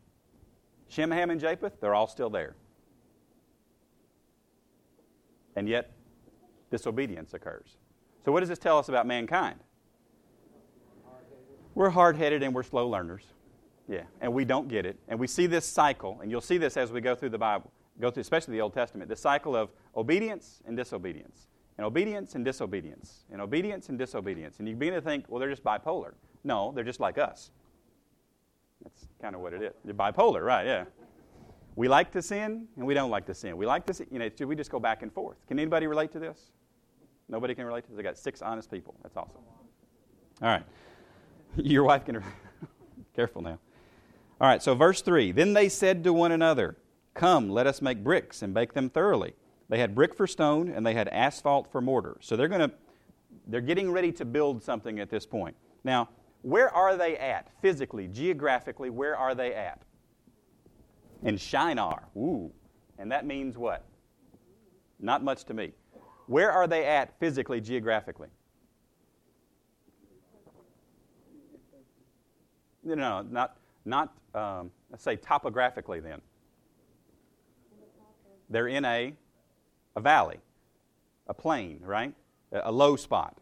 Shem, 0.88 1.10
Ham, 1.10 1.30
and 1.30 1.40
Japheth, 1.40 1.80
they're 1.80 1.94
all 1.94 2.06
still 2.06 2.30
there. 2.30 2.56
And 5.56 5.68
yet, 5.68 5.92
disobedience 6.70 7.34
occurs. 7.34 7.76
So, 8.24 8.32
what 8.32 8.40
does 8.40 8.48
this 8.48 8.58
tell 8.58 8.78
us 8.78 8.88
about 8.88 9.06
mankind? 9.06 9.60
We're 11.74 11.90
hard 11.90 12.16
headed 12.16 12.42
and 12.42 12.54
we're 12.54 12.62
slow 12.62 12.88
learners. 12.88 13.24
Yeah, 13.88 14.02
and 14.20 14.32
we 14.32 14.44
don't 14.44 14.68
get 14.68 14.86
it. 14.86 14.98
And 15.08 15.18
we 15.18 15.26
see 15.26 15.46
this 15.46 15.66
cycle, 15.66 16.18
and 16.22 16.30
you'll 16.30 16.40
see 16.40 16.56
this 16.56 16.76
as 16.76 16.90
we 16.90 17.00
go 17.00 17.14
through 17.14 17.30
the 17.30 17.38
Bible, 17.38 17.70
go 18.00 18.10
through 18.10 18.22
especially 18.22 18.52
the 18.52 18.60
Old 18.60 18.72
Testament, 18.72 19.10
the 19.10 19.16
cycle 19.16 19.54
of 19.54 19.70
obedience 19.94 20.62
and 20.66 20.76
disobedience, 20.76 21.48
and 21.76 21.85
obedience 21.87 22.35
and 22.35 22.45
disobedience, 22.45 23.25
and 23.33 23.40
obedience 23.40 23.88
and 23.88 23.99
disobedience. 23.99 24.59
And 24.59 24.69
you 24.69 24.76
begin 24.76 24.95
to 24.95 25.00
think, 25.00 25.25
well, 25.28 25.40
they're 25.40 25.50
just 25.50 25.64
bipolar. 25.64 26.12
No, 26.45 26.73
they're 26.73 26.85
just 26.85 27.00
like 27.00 27.19
us. 27.19 27.50
That's 28.83 29.09
kind 29.21 29.35
of 29.35 29.40
what 29.40 29.52
it 29.52 29.62
is. 29.62 29.73
They're 29.85 29.95
bipolar, 29.95 30.43
right? 30.43 30.66
Yeah. 30.66 30.85
We 31.76 31.88
like 31.88 32.12
to 32.12 32.23
sin 32.23 32.69
and 32.76 32.87
we 32.87 32.95
don't 32.95 33.11
like 33.11 33.26
to 33.26 33.35
sin. 33.35 33.57
We 33.57 33.66
like 33.66 33.87
to 33.87 33.95
sin, 33.95 34.07
you 34.11 34.19
know, 34.19 34.31
we 34.47 34.54
just 34.54 34.71
go 34.71 34.78
back 34.78 35.02
and 35.02 35.12
forth. 35.12 35.38
Can 35.49 35.59
anybody 35.59 35.87
relate 35.87 36.12
to 36.12 36.19
this? 36.19 36.52
Nobody 37.28 37.54
can 37.54 37.64
relate 37.66 37.85
to 37.87 37.90
this? 37.90 37.99
I 37.99 38.02
got 38.02 38.19
six 38.19 38.43
honest 38.43 38.71
people. 38.71 38.95
That's 39.02 39.16
awesome. 39.16 39.40
All 40.43 40.49
right. 40.49 40.64
Your 41.57 41.85
wife 41.85 42.04
can. 42.04 42.23
Careful 43.14 43.43
now. 43.43 43.59
All 44.40 44.49
right, 44.49 44.62
so 44.62 44.75
verse 44.75 45.00
3 45.00 45.33
Then 45.33 45.52
they 45.52 45.69
said 45.69 46.04
to 46.04 46.12
one 46.12 46.33
another, 46.33 46.76
Come, 47.14 47.49
let 47.49 47.66
us 47.66 47.81
make 47.81 48.02
bricks 48.02 48.43
and 48.43 48.52
bake 48.52 48.75
them 48.75 48.90
thoroughly. 48.90 49.35
They 49.68 49.78
had 49.78 49.94
brick 49.94 50.14
for 50.14 50.26
stone 50.26 50.68
and 50.68 50.87
they 50.87 50.94
had 50.94 51.09
asphalt 51.09 51.71
for 51.71 51.80
mortar. 51.80 52.16
So 52.21 52.37
they're 52.37 52.49
going 52.49 52.71
to 52.71 52.76
they're 53.47 53.61
getting 53.61 53.90
ready 53.90 54.12
to 54.12 54.25
build 54.25 54.62
something 54.62 55.00
at 55.00 55.11
this 55.11 55.26
point. 55.26 55.56
Now, 55.83 56.09
where 56.42 56.71
are 56.71 56.97
they 56.97 57.16
at 57.16 57.49
physically, 57.61 58.06
geographically? 58.09 58.90
Where 58.90 59.16
are 59.16 59.35
they 59.35 59.54
at? 59.54 59.83
In 61.23 61.37
Shinar. 61.37 62.04
Ooh. 62.16 62.52
And 62.99 63.11
that 63.11 63.26
means 63.26 63.56
what? 63.56 63.85
Not 65.00 65.25
much 65.25 65.44
to 65.44 65.54
me. 65.54 65.73
Where 66.26 66.52
are 66.52 66.66
they 66.66 66.87
at 66.87 67.18
physically, 67.18 67.61
geographically? 67.61 68.28
No, 72.83 72.94
no, 72.94 73.23
not, 73.23 73.56
not 73.85 74.14
um, 74.35 74.71
let's 74.90 75.02
say 75.02 75.16
topographically 75.16 76.00
then. 76.00 76.21
They're 78.50 78.68
in 78.68 78.85
a, 78.85 79.14
a 79.96 80.00
valley, 80.00 80.38
a 81.26 81.34
plain, 81.34 81.80
right? 81.82 82.14
A, 82.52 82.70
low 82.70 82.96
spot. 82.96 83.38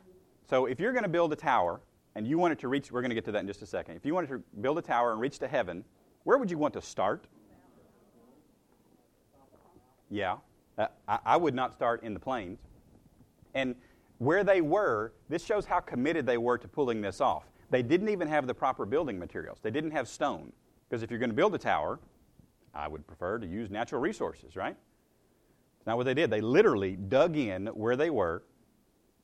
So 0.48 0.66
if 0.66 0.80
you're 0.80 0.92
going 0.92 1.02
to 1.02 1.08
build 1.08 1.32
a 1.32 1.36
tower 1.36 1.80
and 2.14 2.26
you 2.26 2.38
wanted 2.38 2.58
to 2.60 2.68
reach, 2.68 2.90
we're 2.92 3.00
going 3.00 3.10
to 3.10 3.14
get 3.14 3.24
to 3.26 3.32
that 3.32 3.40
in 3.40 3.46
just 3.46 3.62
a 3.62 3.66
second. 3.66 3.96
If 3.96 4.06
you 4.06 4.14
wanted 4.14 4.28
to 4.28 4.42
build 4.60 4.78
a 4.78 4.82
tower 4.82 5.12
and 5.12 5.20
reach 5.20 5.38
to 5.40 5.48
heaven, 5.48 5.84
where 6.24 6.38
would 6.38 6.50
you 6.50 6.58
want 6.58 6.74
to 6.74 6.82
start? 6.82 7.26
Yeah. 10.10 10.36
Uh, 10.78 10.86
I, 11.08 11.18
I 11.24 11.36
would 11.36 11.54
not 11.54 11.72
start 11.72 12.02
in 12.02 12.14
the 12.14 12.20
plains. 12.20 12.58
And 13.54 13.74
where 14.18 14.44
they 14.44 14.60
were, 14.60 15.12
this 15.28 15.44
shows 15.44 15.66
how 15.66 15.80
committed 15.80 16.26
they 16.26 16.38
were 16.38 16.58
to 16.58 16.68
pulling 16.68 17.00
this 17.00 17.20
off. 17.20 17.44
They 17.70 17.82
didn't 17.82 18.08
even 18.08 18.28
have 18.28 18.46
the 18.46 18.54
proper 18.54 18.86
building 18.86 19.18
materials. 19.18 19.58
They 19.62 19.70
didn't 19.70 19.90
have 19.92 20.06
stone. 20.06 20.52
Because 20.88 21.02
if 21.02 21.10
you're 21.10 21.18
going 21.18 21.30
to 21.30 21.36
build 21.36 21.54
a 21.54 21.58
tower, 21.58 21.98
I 22.74 22.86
would 22.88 23.06
prefer 23.06 23.38
to 23.38 23.46
use 23.46 23.70
natural 23.70 24.00
resources, 24.00 24.56
right? 24.56 24.76
Not 25.86 25.96
what 25.96 26.04
they 26.04 26.14
did. 26.14 26.30
They 26.30 26.40
literally 26.40 26.96
dug 26.96 27.36
in 27.36 27.66
where 27.68 27.96
they 27.96 28.10
were 28.10 28.44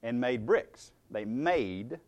and 0.02 0.20
made 0.20 0.46
bricks. 0.46 0.92
They 1.10 1.24
made, 1.24 1.98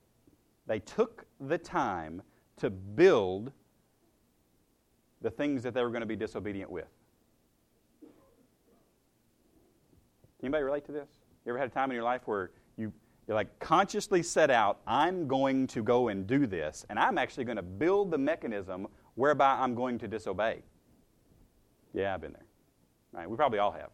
they 0.66 0.80
took 0.80 1.24
the 1.40 1.58
time 1.58 2.22
to 2.58 2.70
build 2.70 3.52
the 5.22 5.30
things 5.30 5.62
that 5.62 5.74
they 5.74 5.82
were 5.82 5.90
going 5.90 6.00
to 6.00 6.06
be 6.06 6.16
disobedient 6.16 6.70
with. 6.70 6.88
Anybody 10.42 10.64
relate 10.64 10.86
to 10.86 10.92
this? 10.92 11.08
You 11.44 11.50
ever 11.50 11.58
had 11.58 11.68
a 11.68 11.72
time 11.72 11.90
in 11.90 11.94
your 11.94 12.04
life 12.04 12.22
where 12.24 12.50
you, 12.76 12.92
you 13.28 13.34
like 13.34 13.58
consciously 13.58 14.22
set 14.22 14.50
out, 14.50 14.80
I'm 14.86 15.28
going 15.28 15.66
to 15.68 15.82
go 15.82 16.08
and 16.08 16.26
do 16.26 16.46
this, 16.46 16.86
and 16.88 16.98
I'm 16.98 17.18
actually 17.18 17.44
going 17.44 17.56
to 17.56 17.62
build 17.62 18.10
the 18.10 18.18
mechanism 18.18 18.88
whereby 19.14 19.58
I'm 19.60 19.74
going 19.74 19.98
to 19.98 20.08
disobey? 20.08 20.62
Yeah, 21.92 22.14
I've 22.14 22.20
been 22.20 22.32
there. 22.32 22.46
Right? 23.12 23.28
We 23.28 23.36
probably 23.36 23.58
all 23.58 23.72
have. 23.72 23.90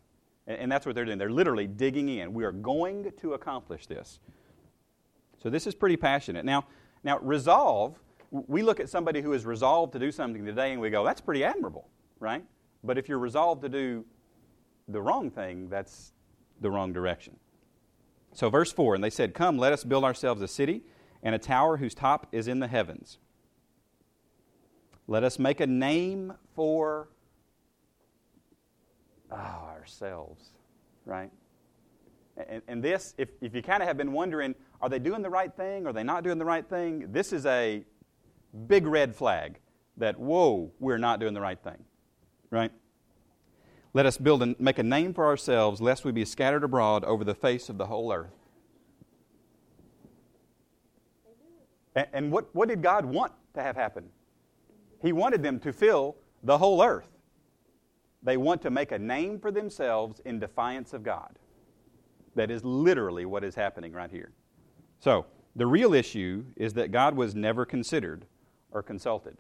And, 0.47 0.59
and 0.59 0.73
that's 0.73 0.87
what 0.87 0.95
they're 0.95 1.05
doing. 1.05 1.19
They're 1.19 1.31
literally 1.31 1.67
digging 1.67 2.09
in. 2.09 2.33
We 2.33 2.45
are 2.45 2.53
going 2.53 3.13
to 3.21 3.35
accomplish 3.35 3.87
this. 3.87 4.21
So 5.43 5.51
this 5.51 5.67
is 5.67 5.75
pretty 5.75 5.97
passionate. 5.97 6.45
Now, 6.45 6.67
now 7.05 7.19
resolve, 7.19 7.99
we 8.31 8.63
look 8.63 8.81
at 8.81 8.89
somebody 8.89 9.21
who 9.21 9.33
is 9.33 9.45
resolved 9.45 9.93
to 9.93 9.99
do 9.99 10.11
something 10.11 10.45
today 10.45 10.73
and 10.73 10.81
we 10.81 10.91
go, 10.91 11.05
that's 11.05 11.21
pretty 11.21 11.45
admirable, 11.45 11.89
right? 12.19 12.45
But 12.83 12.99
if 12.99 13.09
you're 13.09 13.19
resolved 13.19 13.63
to 13.63 13.69
do 13.69 14.05
the 14.89 15.01
wrong 15.01 15.31
thing, 15.31 15.69
that's 15.69 16.13
the 16.61 16.71
wrong 16.71 16.93
direction. 16.93 17.37
So, 18.33 18.51
verse 18.51 18.73
4 18.73 18.95
And 18.95 19.05
they 19.05 19.11
said, 19.11 19.35
Come, 19.35 19.59
let 19.59 19.73
us 19.73 19.83
build 19.85 20.05
ourselves 20.05 20.43
a 20.43 20.49
city 20.49 20.83
and 21.23 21.35
a 21.35 21.39
tower 21.39 21.79
whose 21.79 21.95
top 21.95 22.27
is 22.33 22.49
in 22.49 22.61
the 22.61 22.69
heavens. 22.69 23.19
Let 25.07 25.25
us 25.25 25.39
make 25.39 25.61
a 25.61 25.67
name 25.67 26.33
for 26.55 27.09
oh, 29.37 29.69
ourselves, 29.69 30.51
right? 31.05 31.31
And, 32.49 32.63
and 32.69 32.83
this, 32.83 33.15
if, 33.19 33.29
if 33.41 33.55
you 33.55 33.63
kind 33.63 33.83
of 33.83 33.89
have 33.89 33.97
been 33.97 34.13
wondering, 34.13 34.55
are 34.81 34.89
they 34.89 34.99
doing 34.99 35.23
the 35.23 35.31
right 35.31 35.55
thing? 35.55 35.87
Are 35.87 35.93
they 35.93 36.03
not 36.03 36.23
doing 36.25 36.39
the 36.39 36.45
right 36.45 36.69
thing? 36.69 37.13
This 37.13 37.33
is 37.33 37.47
a 37.47 37.85
big 38.67 38.87
red 38.87 39.15
flag 39.15 39.59
that, 39.97 40.19
whoa, 40.19 40.71
we're 40.79 40.99
not 40.99 41.21
doing 41.21 41.35
the 41.35 41.41
right 41.41 41.59
thing, 41.63 41.83
right? 42.51 42.71
Let 43.95 44.05
us 44.05 44.19
build 44.19 44.43
and 44.43 44.59
make 44.61 44.79
a 44.79 44.83
name 44.83 45.15
for 45.15 45.25
ourselves, 45.25 45.81
lest 45.81 46.05
we 46.05 46.13
be 46.13 46.27
scattered 46.27 46.65
abroad 46.65 47.05
over 47.05 47.25
the 47.25 47.35
face 47.35 47.71
of 47.71 47.79
the 47.79 47.87
whole 47.87 48.13
earth. 48.13 48.35
And, 51.95 52.07
and 52.13 52.31
what, 52.31 52.55
what 52.55 52.69
did 52.69 52.83
God 52.83 53.07
want 53.07 53.33
to 53.55 53.63
have 53.63 53.75
happen? 53.75 54.11
He 55.01 55.13
wanted 55.13 55.43
them 55.43 55.59
to 55.61 55.73
fill 55.73 56.17
the 56.43 56.59
whole 56.59 56.83
earth. 56.83 57.09
They 58.23 58.37
want 58.37 58.63
to 58.63 58.71
make 58.71 58.93
a 58.93 58.99
name 58.99 59.39
for 59.39 59.51
themselves 59.51 60.21
in 60.25 60.39
defiance 60.39 60.93
of 60.93 61.03
God. 61.03 61.39
That 62.35 62.51
is 62.51 62.65
literally 62.65 63.25
what 63.25 63.45
is 63.45 63.55
happening 63.55 63.93
right 63.93 64.11
here. 64.11 64.33
So, 64.99 65.27
the 65.55 65.67
real 65.67 65.95
issue 65.95 66.45
is 66.57 66.75
that 66.75 66.93
God 66.93 67.17
was 67.17 67.35
never 67.35 67.65
considered 67.65 68.27
or 68.71 68.83
consulted. 68.83 69.39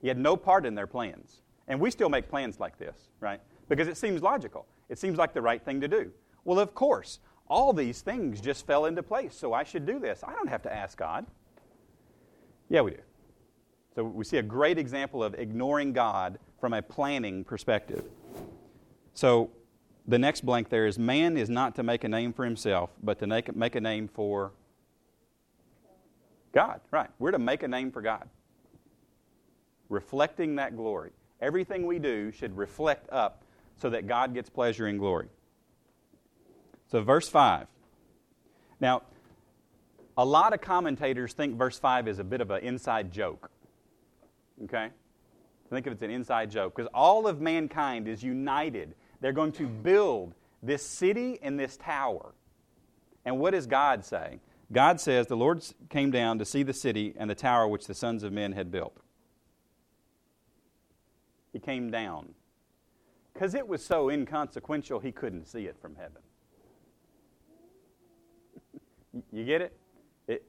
He 0.00 0.08
had 0.08 0.18
no 0.18 0.36
part 0.36 0.66
in 0.66 0.74
their 0.74 0.86
plans. 0.86 1.40
And 1.66 1.80
we 1.80 1.90
still 1.90 2.10
make 2.10 2.28
plans 2.28 2.60
like 2.60 2.78
this, 2.78 3.08
right? 3.20 3.40
Because 3.68 3.88
it 3.88 3.96
seems 3.96 4.22
logical. 4.22 4.66
It 4.90 4.98
seems 4.98 5.16
like 5.16 5.32
the 5.32 5.40
right 5.40 5.64
thing 5.64 5.80
to 5.80 5.88
do. 5.88 6.12
Well, 6.44 6.58
of 6.58 6.74
course, 6.74 7.20
all 7.48 7.72
these 7.72 8.02
things 8.02 8.40
just 8.40 8.66
fell 8.66 8.84
into 8.84 9.02
place, 9.02 9.34
so 9.34 9.54
I 9.54 9.64
should 9.64 9.86
do 9.86 9.98
this. 9.98 10.22
I 10.22 10.32
don't 10.34 10.48
have 10.48 10.62
to 10.62 10.72
ask 10.72 10.98
God. 10.98 11.24
Yeah, 12.68 12.82
we 12.82 12.92
do. 12.92 13.00
So 13.94 14.04
we 14.04 14.24
see 14.24 14.38
a 14.38 14.42
great 14.42 14.78
example 14.78 15.22
of 15.22 15.34
ignoring 15.34 15.92
God 15.92 16.38
from 16.64 16.72
a 16.72 16.80
planning 16.80 17.44
perspective. 17.44 18.02
So 19.12 19.50
the 20.08 20.18
next 20.18 20.46
blank 20.46 20.70
there 20.70 20.86
is 20.86 20.98
man 20.98 21.36
is 21.36 21.50
not 21.50 21.74
to 21.74 21.82
make 21.82 22.04
a 22.04 22.08
name 22.08 22.32
for 22.32 22.42
himself, 22.42 22.88
but 23.02 23.18
to 23.18 23.26
make, 23.26 23.54
make 23.54 23.74
a 23.74 23.82
name 23.82 24.08
for 24.08 24.52
God. 26.54 26.80
Right. 26.90 27.10
We're 27.18 27.32
to 27.32 27.38
make 27.38 27.62
a 27.62 27.68
name 27.68 27.92
for 27.92 28.00
God, 28.00 28.30
reflecting 29.90 30.54
that 30.54 30.74
glory. 30.74 31.10
Everything 31.42 31.86
we 31.86 31.98
do 31.98 32.32
should 32.32 32.56
reflect 32.56 33.10
up 33.12 33.42
so 33.76 33.90
that 33.90 34.06
God 34.06 34.32
gets 34.32 34.48
pleasure 34.48 34.86
and 34.86 34.98
glory. 34.98 35.28
So, 36.90 37.02
verse 37.02 37.28
5. 37.28 37.66
Now, 38.80 39.02
a 40.16 40.24
lot 40.24 40.54
of 40.54 40.62
commentators 40.62 41.34
think 41.34 41.58
verse 41.58 41.78
5 41.78 42.08
is 42.08 42.18
a 42.20 42.24
bit 42.24 42.40
of 42.40 42.50
an 42.50 42.64
inside 42.64 43.12
joke. 43.12 43.50
Okay? 44.62 44.88
Think 45.74 45.88
of 45.88 45.94
it 45.94 45.96
as 45.96 46.02
an 46.02 46.10
inside 46.10 46.50
joke 46.52 46.76
because 46.76 46.88
all 46.94 47.26
of 47.26 47.40
mankind 47.40 48.06
is 48.06 48.22
united. 48.22 48.94
They're 49.20 49.32
going 49.32 49.52
to 49.52 49.66
build 49.66 50.34
this 50.62 50.86
city 50.86 51.38
and 51.42 51.58
this 51.58 51.76
tower. 51.76 52.32
And 53.24 53.40
what 53.40 53.50
does 53.50 53.66
God 53.66 54.04
say? 54.04 54.38
God 54.70 55.00
says, 55.00 55.26
The 55.26 55.36
Lord 55.36 55.64
came 55.90 56.12
down 56.12 56.38
to 56.38 56.44
see 56.44 56.62
the 56.62 56.72
city 56.72 57.14
and 57.16 57.28
the 57.28 57.34
tower 57.34 57.66
which 57.66 57.86
the 57.86 57.94
sons 57.94 58.22
of 58.22 58.32
men 58.32 58.52
had 58.52 58.70
built. 58.70 58.96
He 61.52 61.58
came 61.58 61.90
down 61.90 62.34
because 63.32 63.54
it 63.54 63.66
was 63.66 63.84
so 63.84 64.08
inconsequential 64.08 65.00
he 65.00 65.10
couldn't 65.10 65.46
see 65.46 65.66
it 65.66 65.76
from 65.80 65.96
heaven. 65.96 66.22
you 69.32 69.44
get 69.44 69.60
it? 69.60 69.76
it? 70.28 70.44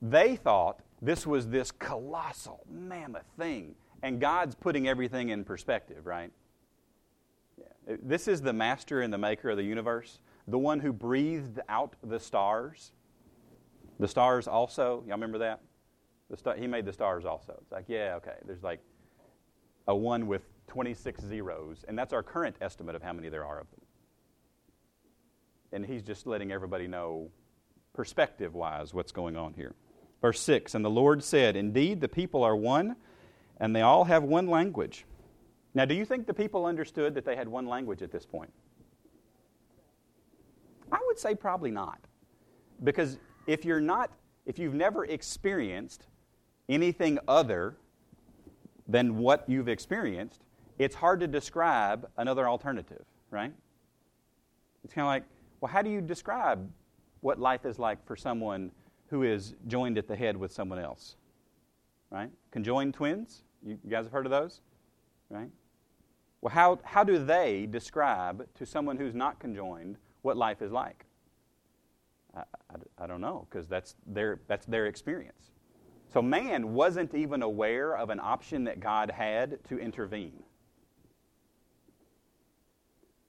They 0.00 0.36
thought 0.36 0.80
this 1.02 1.26
was 1.26 1.48
this 1.48 1.70
colossal, 1.70 2.64
mammoth 2.70 3.26
thing, 3.38 3.74
and 4.02 4.20
God's 4.20 4.54
putting 4.54 4.88
everything 4.88 5.28
in 5.30 5.44
perspective, 5.44 6.06
right? 6.06 6.30
Yeah. 7.58 7.94
Uh, 7.94 7.96
this 8.02 8.28
is 8.28 8.40
the 8.40 8.52
master 8.52 9.02
and 9.02 9.12
the 9.12 9.18
maker 9.18 9.50
of 9.50 9.56
the 9.56 9.64
universe, 9.64 10.20
the 10.48 10.58
one 10.58 10.80
who 10.80 10.92
breathed 10.92 11.60
out 11.68 11.96
the 12.02 12.20
stars. 12.20 12.92
The 13.98 14.08
stars 14.08 14.46
also, 14.46 15.02
y'all 15.06 15.16
remember 15.16 15.38
that? 15.38 15.60
The 16.30 16.36
star, 16.36 16.56
he 16.56 16.66
made 16.66 16.84
the 16.84 16.92
stars 16.92 17.24
also. 17.24 17.56
It's 17.62 17.72
like, 17.72 17.86
yeah, 17.88 18.14
okay. 18.16 18.36
There's 18.44 18.62
like 18.62 18.80
a 19.88 19.94
one 19.94 20.26
with 20.26 20.42
26 20.66 21.22
zeros, 21.22 21.84
and 21.86 21.98
that's 21.98 22.12
our 22.12 22.22
current 22.22 22.56
estimate 22.60 22.94
of 22.94 23.02
how 23.02 23.12
many 23.12 23.28
there 23.28 23.44
are 23.44 23.60
of 23.60 23.70
them. 23.70 23.80
And 25.72 25.86
he's 25.86 26.02
just 26.02 26.26
letting 26.26 26.52
everybody 26.52 26.86
know, 26.86 27.30
perspective 27.92 28.54
wise, 28.54 28.92
what's 28.92 29.12
going 29.12 29.36
on 29.36 29.54
here. 29.54 29.74
Verse 30.26 30.40
6 30.40 30.74
And 30.74 30.84
the 30.84 30.90
Lord 30.90 31.22
said, 31.22 31.54
Indeed, 31.54 32.00
the 32.00 32.08
people 32.08 32.42
are 32.42 32.56
one, 32.56 32.96
and 33.60 33.76
they 33.76 33.82
all 33.82 34.02
have 34.02 34.24
one 34.24 34.48
language. 34.48 35.04
Now, 35.72 35.84
do 35.84 35.94
you 35.94 36.04
think 36.04 36.26
the 36.26 36.34
people 36.34 36.66
understood 36.66 37.14
that 37.14 37.24
they 37.24 37.36
had 37.36 37.46
one 37.46 37.68
language 37.68 38.02
at 38.02 38.10
this 38.10 38.26
point? 38.26 38.52
I 40.90 40.98
would 41.06 41.16
say 41.16 41.36
probably 41.36 41.70
not. 41.70 42.00
Because 42.82 43.18
if 43.46 43.64
you're 43.64 43.80
not, 43.80 44.10
if 44.46 44.58
you've 44.58 44.74
never 44.74 45.04
experienced 45.04 46.08
anything 46.68 47.20
other 47.28 47.76
than 48.88 49.18
what 49.18 49.44
you've 49.46 49.68
experienced, 49.68 50.42
it's 50.80 50.96
hard 50.96 51.20
to 51.20 51.28
describe 51.28 52.10
another 52.16 52.48
alternative, 52.48 53.04
right? 53.30 53.52
It's 54.82 54.92
kind 54.92 55.04
of 55.04 55.08
like, 55.08 55.22
well, 55.60 55.70
how 55.70 55.82
do 55.82 55.90
you 55.90 56.00
describe 56.00 56.68
what 57.20 57.38
life 57.38 57.64
is 57.64 57.78
like 57.78 58.04
for 58.04 58.16
someone 58.16 58.72
who 59.08 59.22
is 59.22 59.54
joined 59.66 59.98
at 59.98 60.08
the 60.08 60.16
head 60.16 60.36
with 60.36 60.52
someone 60.52 60.78
else? 60.78 61.16
Right? 62.10 62.30
Conjoined 62.50 62.94
twins? 62.94 63.42
You, 63.64 63.78
guys 63.88 64.04
have 64.04 64.12
heard 64.12 64.26
of 64.26 64.30
those? 64.30 64.60
Right? 65.30 65.50
Well, 66.40 66.52
how, 66.52 66.78
how 66.84 67.04
do 67.04 67.24
they 67.24 67.66
describe 67.66 68.46
to 68.54 68.66
someone 68.66 68.96
who's 68.96 69.14
not 69.14 69.40
conjoined 69.40 69.96
what 70.22 70.36
life 70.36 70.62
is 70.62 70.70
like? 70.70 71.04
I, 72.36 72.40
I, 72.70 73.04
I 73.04 73.06
don't 73.06 73.20
know, 73.20 73.46
because 73.50 73.66
that's 73.66 73.96
their, 74.06 74.40
that's 74.46 74.66
their 74.66 74.86
experience. 74.86 75.50
So 76.12 76.22
man 76.22 76.74
wasn't 76.74 77.14
even 77.14 77.42
aware 77.42 77.96
of 77.96 78.10
an 78.10 78.20
option 78.20 78.64
that 78.64 78.80
God 78.80 79.10
had 79.10 79.58
to 79.68 79.78
intervene. 79.78 80.42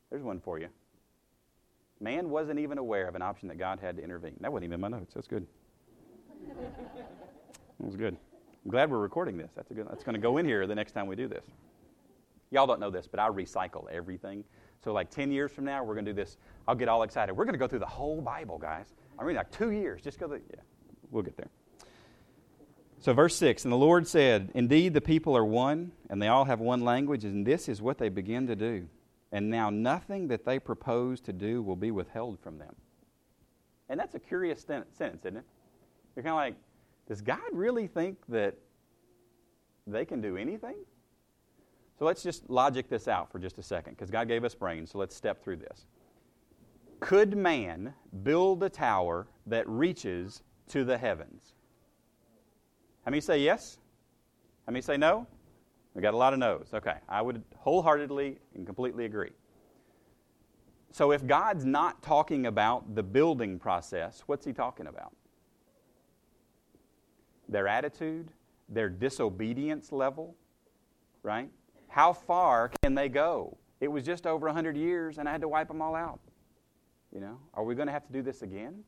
There's 0.10 0.24
one 0.24 0.40
for 0.40 0.60
you. 0.60 0.70
Man 2.00 2.30
wasn't 2.30 2.60
even 2.60 2.78
aware 2.78 3.08
of 3.08 3.16
an 3.16 3.22
option 3.22 3.48
that 3.48 3.58
God 3.58 3.80
had 3.80 3.98
to 3.98 4.04
intervene. 4.04 4.36
That 4.42 4.52
wasn't 4.52 4.66
even 4.66 4.76
in 4.76 4.82
my 4.82 4.88
notes. 4.88 5.14
That's 5.16 5.28
good. 5.28 5.48
that 7.80 7.86
was 7.86 7.96
good. 7.96 8.18
I'm 8.66 8.72
glad 8.72 8.92
we're 8.92 8.98
recording 9.00 9.38
this. 9.38 9.52
That's, 9.56 9.72
a 9.72 9.74
good, 9.74 9.88
that's 9.90 10.04
going 10.04 10.16
to 10.16 10.22
go 10.22 10.38
in 10.38 10.46
here 10.46 10.68
the 10.68 10.76
next 10.76 10.92
time 10.92 11.08
we 11.08 11.16
do 11.16 11.28
this. 11.28 11.46
Y'all 12.52 12.68
don't 12.68 12.80
know 12.80 12.90
this, 12.90 13.08
but 13.08 13.20
I 13.20 13.30
recycle 13.30 13.90
everything. 13.92 14.44
So, 14.84 14.94
like 14.94 15.10
10 15.10 15.32
years 15.32 15.52
from 15.52 15.66
now, 15.66 15.84
we're 15.84 15.96
going 15.96 16.06
to 16.06 16.12
do 16.12 16.16
this. 16.16 16.38
I'll 16.68 16.76
get 16.76 16.88
all 16.88 17.04
excited. 17.04 17.34
We're 17.34 17.46
going 17.46 17.54
to 17.54 17.60
go 17.60 17.68
through 17.68 17.80
the 17.80 17.86
whole 17.86 18.22
Bible, 18.22 18.58
guys. 18.58 18.94
I 19.20 19.26
mean, 19.26 19.36
like 19.36 19.52
two 19.52 19.72
years. 19.72 20.02
Just 20.02 20.20
go, 20.20 20.32
yeah, 20.34 20.62
we'll 21.12 21.24
get 21.24 21.36
there. 21.36 21.50
So, 23.00 23.14
verse 23.14 23.36
6 23.36 23.66
And 23.66 23.72
the 23.72 23.78
Lord 23.78 24.08
said, 24.08 24.52
Indeed, 24.54 24.94
the 24.94 25.02
people 25.02 25.36
are 25.36 25.46
one, 25.46 25.92
and 26.10 26.22
they 26.22 26.28
all 26.28 26.46
have 26.46 26.60
one 26.60 26.82
language, 26.82 27.26
and 27.26 27.46
this 27.46 27.68
is 27.68 27.82
what 27.82 27.98
they 27.98 28.10
begin 28.10 28.48
to 28.48 28.56
do. 28.56 28.88
And 29.32 29.50
now 29.50 29.70
nothing 29.70 30.30
that 30.30 30.46
they 30.46 30.58
propose 30.60 31.20
to 31.22 31.34
do 31.34 31.62
will 31.62 31.76
be 31.76 31.92
withheld 31.92 32.40
from 32.40 32.60
them. 32.60 32.76
And 33.90 34.00
that's 34.00 34.16
a 34.16 34.20
curious 34.20 34.62
sentence, 34.62 34.96
isn't 34.96 35.38
it? 35.38 35.44
You're 36.18 36.24
kind 36.24 36.34
of 36.34 36.38
like, 36.38 36.56
does 37.08 37.22
God 37.22 37.38
really 37.52 37.86
think 37.86 38.18
that 38.28 38.56
they 39.86 40.04
can 40.04 40.20
do 40.20 40.36
anything? 40.36 40.78
So 42.00 42.06
let's 42.06 42.24
just 42.24 42.50
logic 42.50 42.90
this 42.90 43.08
out 43.08 43.32
for 43.32 43.38
just 43.38 43.60
a 43.60 43.62
second, 43.62 43.94
because 43.94 44.10
God 44.10 44.28
gave 44.28 44.44
us 44.44 44.56
brains, 44.56 44.90
so 44.90 44.98
let's 44.98 45.16
step 45.16 45.44
through 45.44 45.58
this. 45.58 45.86
Could 47.02 47.38
man 47.38 47.94
build 48.24 48.64
a 48.64 48.70
tower 48.70 49.28
that 49.46 49.70
reaches 49.70 50.42
to 50.70 50.84
the 50.84 50.98
heavens? 50.98 51.54
How 53.06 53.12
many 53.12 53.22
say 53.22 53.38
yes? 53.38 53.78
How 54.66 54.72
many 54.72 54.82
say 54.82 54.98
no? 54.98 55.28
We 55.94 56.02
got 56.02 56.16
a 56.16 56.18
lot 56.18 56.34
of 56.34 56.40
no's. 56.40 56.72
Okay, 56.74 56.96
I 57.08 57.22
would 57.22 57.44
wholeheartedly 57.58 58.40
and 58.56 58.66
completely 58.66 59.06
agree. 59.06 59.34
So 60.92 61.12
if 61.12 61.28
God's 61.28 61.64
not 61.64 62.02
talking 62.02 62.48
about 62.48 62.96
the 62.96 63.04
building 63.04 63.60
process, 63.60 64.24
what's 64.26 64.48
he 64.48 64.52
talking 64.52 64.88
about? 64.88 65.14
Their 67.50 67.68
attitude, 67.68 68.30
their 68.70 68.90
disobedience 68.90 69.92
level, 69.92 70.36
right? 71.24 71.50
How 71.88 72.14
far 72.14 72.72
can 72.84 72.96
they 72.96 73.10
go? 73.10 73.58
It 73.80 73.88
was 73.88 74.04
just 74.04 74.26
over 74.26 74.48
100 74.48 74.76
years 74.76 75.18
and 75.18 75.28
I 75.28 75.32
had 75.32 75.42
to 75.42 75.48
wipe 75.48 75.68
them 75.68 75.82
all 75.82 75.96
out. 75.96 76.20
You 77.14 77.22
know, 77.22 77.40
are 77.54 77.64
we 77.64 77.76
going 77.76 77.88
to 77.88 77.94
have 77.94 78.06
to 78.08 78.14
do 78.14 78.22
this 78.22 78.42
again? 78.42 78.84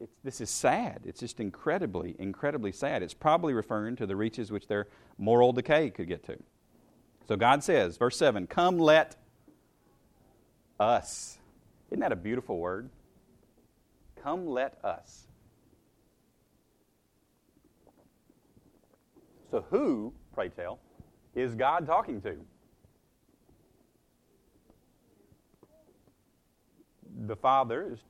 it's, 0.00 0.12
this 0.22 0.40
is 0.40 0.50
sad. 0.50 1.00
It's 1.04 1.20
just 1.20 1.40
incredibly, 1.40 2.14
incredibly 2.18 2.72
sad. 2.72 3.02
It's 3.02 3.14
probably 3.14 3.54
referring 3.54 3.96
to 3.96 4.06
the 4.06 4.16
reaches 4.16 4.50
which 4.50 4.66
their 4.66 4.86
moral 5.18 5.52
decay 5.52 5.90
could 5.90 6.08
get 6.08 6.24
to. 6.24 6.36
So 7.26 7.36
God 7.36 7.64
says, 7.64 7.96
verse 7.96 8.16
7, 8.16 8.46
Come 8.46 8.78
let 8.78 9.16
us. 10.78 11.38
Isn't 11.90 12.00
that 12.00 12.12
a 12.12 12.16
beautiful 12.16 12.58
word? 12.58 12.90
Come 14.22 14.46
let 14.46 14.78
us. 14.84 15.25
So, 19.50 19.64
who, 19.70 20.12
pray 20.34 20.48
tell, 20.48 20.80
is 21.34 21.54
God 21.54 21.86
talking 21.86 22.20
to? 22.22 22.36
The 27.26 27.36
Father 27.36 27.92
is 27.92 28.00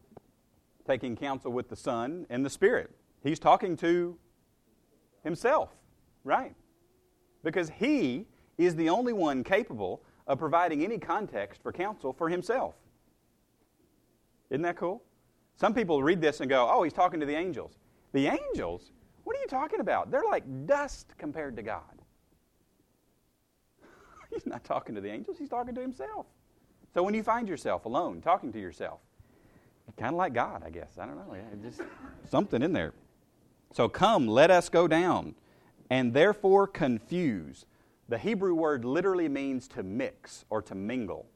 taking 0.87 1.17
counsel 1.17 1.53
with 1.53 1.69
the 1.69 1.77
Son 1.77 2.27
and 2.31 2.45
the 2.45 2.51
Spirit. 2.51 2.91
He's 3.23 3.39
talking 3.39 3.77
to 3.79 4.17
himself, 5.25 5.71
right? 6.25 6.55
Because 7.45 7.71
he 7.71 8.27
is 8.59 8.75
the 8.75 8.89
only 8.89 9.13
one 9.13 9.45
capable 9.45 10.03
of 10.27 10.39
providing 10.39 10.83
any 10.85 10.99
context 10.99 11.63
for 11.63 11.73
counsel 11.73 12.13
for 12.13 12.29
himself. 12.29 12.75
Isn't 14.51 14.63
that 14.63 14.77
cool? 14.77 15.03
Some 15.57 15.75
people 15.75 16.03
read 16.03 16.21
this 16.21 16.41
and 16.41 16.49
go, 16.49 16.69
oh, 16.71 16.83
he's 16.83 16.93
talking 16.93 17.21
to 17.21 17.27
the 17.27 17.35
angels. 17.35 17.79
The 18.13 18.27
angels? 18.27 18.93
What 19.27 19.35
are 19.35 19.41
you 19.41 19.49
talking 19.49 19.81
about? 19.81 20.13
They're 20.13 20.23
like 20.23 20.45
dust 20.67 21.13
compared 21.19 21.57
to 21.57 21.63
God. 21.63 21.83
he's 24.33 24.47
not 24.47 24.63
talking 24.63 24.95
to 24.95 25.01
the 25.01 25.11
angels, 25.11 25.37
he's 25.37 25.49
talking 25.49 25.75
to 25.75 25.81
himself. 25.81 26.27
So 26.95 27.03
when 27.03 27.13
you 27.13 27.25
find 27.25 27.49
yourself 27.49 27.87
alone, 27.87 28.21
talking 28.21 28.53
to 28.53 28.61
yourself, 28.61 29.01
kind 29.97 30.13
of 30.13 30.17
like 30.17 30.33
God, 30.33 30.63
I 30.65 30.71
guess. 30.71 30.97
I 30.97 31.07
don't 31.07 31.17
know. 31.17 31.37
Just 31.61 31.81
something 32.31 32.63
in 32.63 32.73
there. 32.73 32.93
So 33.73 33.89
come, 33.89 34.29
let 34.29 34.53
us 34.53 34.69
go 34.69 34.87
down, 34.87 35.35
and 35.91 36.15
therefore 36.15 36.69
confuse. 36.69 37.67
The 38.09 38.19
Hebrew 38.19 38.55
word 38.55 38.85
literally 38.85 39.29
means 39.29 39.67
to 39.69 39.83
mix 39.83 40.45
or 40.51 40.63
to 40.63 40.77
mingle. 40.77 41.27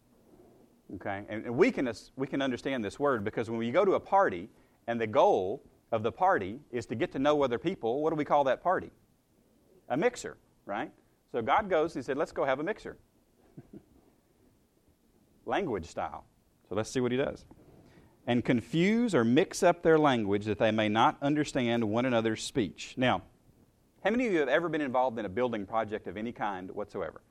Okay? 0.94 1.24
And 1.29 1.57
we 1.57 1.72
can, 1.72 1.92
we 2.14 2.29
can 2.29 2.40
understand 2.40 2.85
this 2.85 3.00
word 3.00 3.24
because 3.24 3.50
when 3.50 3.61
you 3.62 3.72
go 3.72 3.85
to 3.85 3.94
a 3.94 4.00
party 4.00 4.48
and 4.87 5.00
the 5.00 5.09
goal 5.09 5.64
of 5.92 6.03
the 6.03 6.12
party 6.12 6.61
is 6.70 6.87
to 6.87 6.94
get 6.94 7.12
to 7.12 7.18
know 7.18 7.42
other 7.42 7.59
people, 7.59 8.03
what 8.03 8.11
do 8.11 8.16
we 8.16 8.24
call 8.24 8.44
that 8.44 8.62
party? 8.62 8.90
A 9.88 9.96
mixer, 9.96 10.37
right? 10.66 10.92
So 11.33 11.42
God 11.42 11.68
goes, 11.68 11.94
He 11.94 12.03
said, 12.03 12.16
let's 12.16 12.33
go 12.33 12.44
have 12.44 12.61
a 12.61 12.62
mixer. 12.62 12.96
Language 15.46 15.87
style. 15.87 16.24
So 16.68 16.74
let's 16.74 16.90
see 16.90 17.00
what 17.00 17.12
He 17.12 17.18
does 17.18 17.44
and 18.26 18.44
confuse 18.44 19.14
or 19.14 19.24
mix 19.24 19.62
up 19.62 19.83
their 19.83 19.98
language 19.98 20.44
that 20.44 20.59
they 20.59 20.70
may 20.70 20.88
not 20.88 21.16
understand 21.22 21.83
one 21.83 22.05
another's 22.05 22.42
speech. 22.42 22.94
Now, 22.96 23.22
how 24.05 24.11
many 24.11 24.26
of 24.26 24.33
you 24.33 24.38
have 24.38 24.48
ever 24.48 24.68
been 24.68 24.81
involved 24.81 25.18
in 25.18 25.24
a 25.24 25.29
building 25.29 25.66
project 25.66 26.07
of 26.07 26.16
any 26.16 26.33
kind 26.33 26.70
whatsoever? 26.70 27.22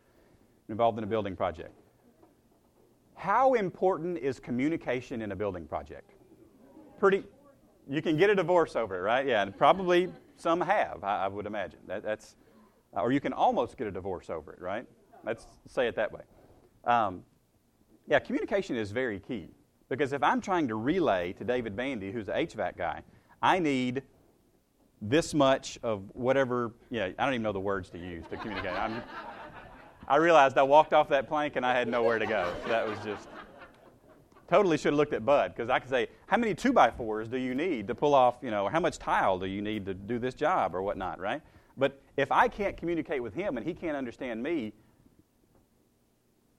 Involved 0.68 0.98
in 0.98 1.04
a 1.04 1.08
building 1.08 1.36
project. 1.36 1.74
How 3.16 3.54
important 3.54 4.18
is 4.18 4.40
communication 4.40 5.22
in 5.22 5.32
a 5.32 5.36
building 5.36 5.66
project? 5.66 6.12
Pretty, 7.00 7.24
you 7.90 8.02
can 8.02 8.18
get 8.18 8.30
a 8.30 8.36
divorce 8.36 8.76
over 8.76 8.98
it, 8.98 9.02
right? 9.02 9.26
Yeah, 9.26 9.42
and 9.42 9.58
probably 9.58 10.10
some 10.38 10.62
have, 10.62 11.04
I, 11.04 11.26
I 11.26 11.28
would 11.28 11.46
imagine. 11.46 11.80
That, 11.88 12.04
that's, 12.04 12.36
or 12.94 13.12
you 13.12 13.20
can 13.20 13.34
almost 13.34 13.78
get 13.78 13.88
a 13.88 13.92
divorce 13.92 14.30
over 14.30 14.54
it, 14.54 14.62
right? 14.62 14.86
Let's 15.26 15.46
say 15.68 15.88
it 15.88 15.96
that 15.96 16.12
way. 16.12 16.22
Um, 16.86 17.24
yeah, 18.08 18.20
communication 18.20 18.76
is 18.76 18.92
very 18.92 19.20
key. 19.20 19.50
Because 19.90 20.14
if 20.14 20.22
I'm 20.22 20.40
trying 20.40 20.68
to 20.68 20.76
relay 20.76 21.34
to 21.34 21.44
David 21.44 21.76
Bandy, 21.76 22.12
who's 22.12 22.28
the 22.28 22.34
HVAC 22.34 22.78
guy, 22.78 23.02
I 23.42 23.58
need 23.58 24.04
this 25.02 25.34
much 25.34 25.80
of 25.82 26.04
whatever, 26.14 26.74
yeah, 26.92 27.10
I 27.18 27.26
don't 27.26 27.34
even 27.34 27.42
know 27.42 27.52
the 27.52 27.60
words 27.60 27.90
to 27.92 27.98
use 27.98 28.26
to 28.30 28.38
communicate. 28.38 28.74
I'm, 28.74 29.02
I 30.08 30.18
realized 30.18 30.58
I 30.58 30.64
walked 30.64 30.94
off 30.94 31.10
that 31.10 31.28
plank 31.28 31.56
and 31.56 31.66
I 31.66 31.74
had 31.74 31.88
nowhere 31.88 32.20
to 32.20 32.28
go. 32.28 32.54
So 32.64 32.70
that 32.70 32.88
was 32.88 33.00
just 33.04 33.28
totally 34.50 34.78
should 34.78 34.94
have 34.94 34.98
looked 34.98 35.14
at 35.14 35.26
Bud 35.26 35.54
because 35.56 35.70
I 35.70 35.80
could 35.80 35.90
say, 35.90 36.08
how 36.28 36.38
many 36.38 36.56
two 36.56 36.74
by 36.74 36.90
fours 36.90 37.28
do 37.28 37.38
you 37.38 37.54
need 37.54 37.88
to 37.88 37.96
pull 37.96 38.16
off, 38.16 38.36
you 38.42 38.50
know, 38.52 38.68
how 38.68 38.80
much 38.80 38.98
tile 38.98 39.38
do 39.38 39.46
you 39.46 39.62
need 39.62 39.86
to 39.86 39.94
do 39.94 40.18
this 40.18 40.34
job 40.34 40.74
or 40.76 40.82
whatnot, 40.82 41.20
right? 41.20 41.42
But 41.78 42.02
if 42.18 42.32
I 42.32 42.48
can't 42.48 42.76
communicate 42.76 43.22
with 43.22 43.34
him 43.34 43.58
and 43.58 43.66
he 43.66 43.74
can't 43.74 43.96
understand 43.96 44.42
me, 44.42 44.74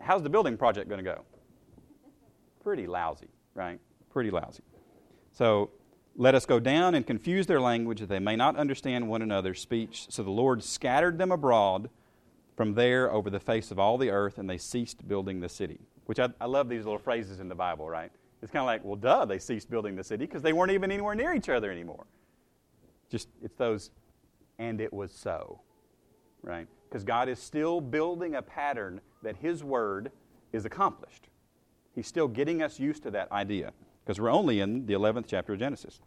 how's 0.01 0.23
the 0.23 0.31
building 0.31 0.57
project 0.57 0.89
going 0.89 1.05
to 1.05 1.11
go? 1.11 1.23
Pretty 2.63 2.87
lousy, 2.87 3.29
right? 3.55 3.81
Pretty 4.11 4.31
lousy. 4.31 4.63
So 5.33 5.71
let 6.17 6.35
us 6.35 6.47
go 6.47 6.61
down 6.61 6.95
and 6.95 7.07
confuse 7.07 7.47
their 7.47 7.61
language 7.61 8.01
that 8.01 8.09
they 8.09 8.19
may 8.19 8.37
not 8.37 8.57
understand 8.57 9.09
one 9.09 9.21
another's 9.21 9.61
speech. 9.61 10.07
So 10.11 10.23
the 10.23 10.31
Lord 10.31 10.63
scattered 10.63 11.19
them 11.19 11.33
abroad 11.33 11.91
from 12.57 12.75
there 12.75 13.11
over 13.11 13.31
the 13.31 13.41
face 13.41 13.71
of 13.71 13.79
all 13.79 13.99
the 13.99 14.11
earth, 14.11 14.39
and 14.39 14.49
they 14.49 14.59
ceased 14.59 15.07
building 15.09 15.41
the 15.41 15.49
city. 15.49 15.81
Which 16.11 16.19
I, 16.19 16.29
I 16.41 16.47
love 16.47 16.69
these 16.69 16.83
little 16.87 16.99
phrases 16.99 17.39
in 17.39 17.49
the 17.49 17.55
Bible, 17.55 17.89
right? 17.89 18.11
It's 18.43 18.51
kind 18.51 18.63
of 18.63 18.67
like, 18.67 18.85
well, 18.85 18.97
duh, 18.97 19.27
they 19.27 19.39
ceased 19.39 19.71
building 19.71 19.95
the 19.95 20.03
city 20.03 20.27
because 20.27 20.43
they 20.43 20.53
weren't 20.53 20.73
even 20.73 20.91
anywhere 20.91 21.15
near 21.15 21.33
each 21.33 21.49
other 21.49 21.71
anymore. 21.71 22.05
Just, 23.09 23.29
it's 23.41 23.55
those, 23.55 23.93
and 24.59 24.81
it 24.81 24.93
was 24.93 25.13
so, 25.13 25.61
right? 26.43 26.67
Because 26.89 27.05
God 27.05 27.29
is 27.29 27.39
still 27.39 27.81
building 27.81 28.35
a 28.35 28.43
pattern 28.43 29.01
that 29.23 29.37
His 29.37 29.63
Word 29.63 30.11
is 30.53 30.65
accomplished. 30.65 31.29
He's 31.95 32.09
still 32.09 32.27
getting 32.27 32.61
us 32.61 32.81
used 32.81 33.05
to 33.05 33.13
that 33.13 33.31
idea 33.31 33.71
because 34.05 34.19
we're 34.19 34.33
only 34.33 34.59
in 34.59 34.87
the 34.87 34.95
11th 34.95 35.27
chapter 35.29 35.53
of 35.53 35.61
Genesis. 35.61 36.01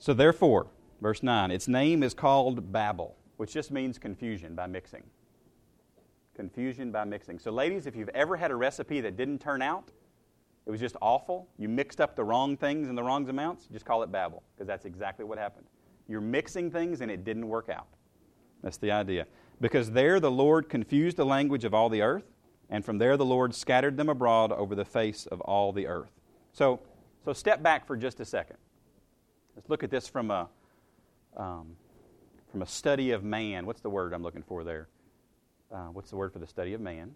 So, 0.00 0.14
therefore, 0.14 0.66
verse 1.00 1.22
9, 1.22 1.52
its 1.52 1.68
name 1.68 2.02
is 2.02 2.12
called 2.12 2.72
Babel, 2.72 3.14
which 3.36 3.52
just 3.52 3.70
means 3.70 4.00
confusion 4.00 4.56
by 4.56 4.66
mixing. 4.66 5.04
Confusion 6.40 6.90
by 6.90 7.04
mixing. 7.04 7.38
So, 7.38 7.50
ladies, 7.50 7.86
if 7.86 7.94
you've 7.94 8.08
ever 8.14 8.34
had 8.34 8.50
a 8.50 8.56
recipe 8.56 9.02
that 9.02 9.14
didn't 9.14 9.40
turn 9.42 9.60
out, 9.60 9.90
it 10.64 10.70
was 10.70 10.80
just 10.80 10.96
awful, 11.02 11.46
you 11.58 11.68
mixed 11.68 12.00
up 12.00 12.16
the 12.16 12.24
wrong 12.24 12.56
things 12.56 12.88
in 12.88 12.94
the 12.94 13.02
wrong 13.02 13.28
amounts, 13.28 13.66
just 13.66 13.84
call 13.84 14.02
it 14.02 14.10
Babel, 14.10 14.42
because 14.54 14.66
that's 14.66 14.86
exactly 14.86 15.22
what 15.22 15.36
happened. 15.36 15.66
You're 16.08 16.22
mixing 16.22 16.70
things 16.70 17.02
and 17.02 17.10
it 17.10 17.24
didn't 17.24 17.46
work 17.46 17.68
out. 17.68 17.88
That's 18.62 18.78
the 18.78 18.90
idea. 18.90 19.26
Because 19.60 19.90
there 19.90 20.18
the 20.18 20.30
Lord 20.30 20.70
confused 20.70 21.18
the 21.18 21.26
language 21.26 21.66
of 21.66 21.74
all 21.74 21.90
the 21.90 22.00
earth, 22.00 22.24
and 22.70 22.86
from 22.86 22.96
there 22.96 23.18
the 23.18 23.24
Lord 23.26 23.54
scattered 23.54 23.98
them 23.98 24.08
abroad 24.08 24.50
over 24.50 24.74
the 24.74 24.86
face 24.86 25.26
of 25.26 25.42
all 25.42 25.72
the 25.72 25.86
earth. 25.86 26.12
So, 26.54 26.80
so 27.22 27.34
step 27.34 27.62
back 27.62 27.86
for 27.86 27.98
just 27.98 28.18
a 28.18 28.24
second. 28.24 28.56
Let's 29.54 29.68
look 29.68 29.84
at 29.84 29.90
this 29.90 30.08
from 30.08 30.30
a, 30.30 30.48
um, 31.36 31.76
from 32.50 32.62
a 32.62 32.66
study 32.66 33.10
of 33.10 33.24
man. 33.24 33.66
What's 33.66 33.82
the 33.82 33.90
word 33.90 34.14
I'm 34.14 34.22
looking 34.22 34.42
for 34.42 34.64
there? 34.64 34.88
Uh, 35.72 35.86
what's 35.92 36.10
the 36.10 36.16
word 36.16 36.32
for 36.32 36.40
the 36.40 36.46
study 36.46 36.74
of 36.74 36.80
man? 36.80 37.14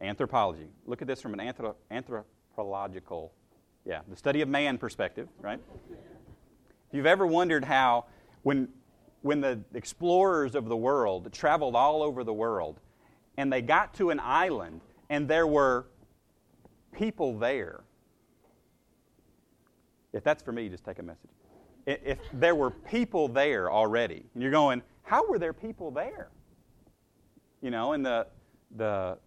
Anthropology. 0.00 0.68
Look 0.86 1.02
at 1.02 1.08
this 1.08 1.20
from 1.20 1.34
an 1.34 1.40
anthrop- 1.40 1.76
anthropological, 1.90 3.32
yeah, 3.84 4.00
the 4.08 4.16
study 4.16 4.40
of 4.40 4.48
man 4.48 4.76
perspective, 4.76 5.28
right? 5.40 5.60
If 5.90 6.94
you've 6.96 7.06
ever 7.06 7.26
wondered 7.26 7.64
how, 7.64 8.06
when, 8.42 8.68
when 9.22 9.40
the 9.40 9.60
explorers 9.74 10.56
of 10.56 10.68
the 10.68 10.76
world 10.76 11.32
traveled 11.32 11.76
all 11.76 12.02
over 12.02 12.24
the 12.24 12.32
world, 12.32 12.80
and 13.36 13.52
they 13.52 13.62
got 13.62 13.94
to 13.94 14.10
an 14.10 14.18
island, 14.18 14.80
and 15.08 15.28
there 15.28 15.46
were 15.46 15.86
people 16.92 17.38
there. 17.38 17.84
If 20.12 20.24
that's 20.24 20.42
for 20.42 20.50
me, 20.50 20.68
just 20.68 20.84
take 20.84 20.98
a 20.98 21.04
message. 21.04 21.30
If 21.86 22.18
there 22.32 22.56
were 22.56 22.70
people 22.70 23.28
there 23.28 23.70
already, 23.70 24.24
and 24.34 24.42
you're 24.42 24.50
going, 24.50 24.82
how 25.04 25.28
were 25.28 25.38
there 25.38 25.52
people 25.52 25.92
there? 25.92 26.30
You 27.60 27.70
know, 27.70 27.92
and 27.92 28.04
the, 28.04 28.26
the 28.76 29.18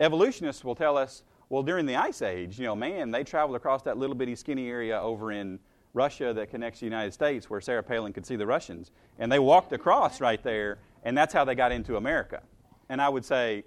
evolutionists 0.00 0.64
will 0.64 0.74
tell 0.74 0.96
us, 0.96 1.22
well, 1.48 1.62
during 1.62 1.86
the 1.86 1.96
Ice 1.96 2.22
Age, 2.22 2.58
you 2.58 2.66
know, 2.66 2.74
man, 2.74 3.10
they 3.10 3.24
traveled 3.24 3.56
across 3.56 3.82
that 3.82 3.96
little 3.96 4.16
bitty 4.16 4.34
skinny 4.34 4.68
area 4.68 5.00
over 5.00 5.32
in 5.32 5.58
Russia 5.94 6.34
that 6.34 6.50
connects 6.50 6.80
the 6.80 6.86
United 6.86 7.12
States 7.12 7.48
where 7.48 7.60
Sarah 7.60 7.82
Palin 7.82 8.12
could 8.12 8.26
see 8.26 8.36
the 8.36 8.46
Russians. 8.46 8.90
And 9.18 9.30
they 9.30 9.38
walked 9.38 9.72
across 9.72 10.20
right 10.20 10.42
there, 10.42 10.78
and 11.04 11.16
that's 11.16 11.32
how 11.32 11.44
they 11.44 11.54
got 11.54 11.72
into 11.72 11.96
America. 11.96 12.42
And 12.88 13.00
I 13.00 13.08
would 13.08 13.24
say 13.24 13.64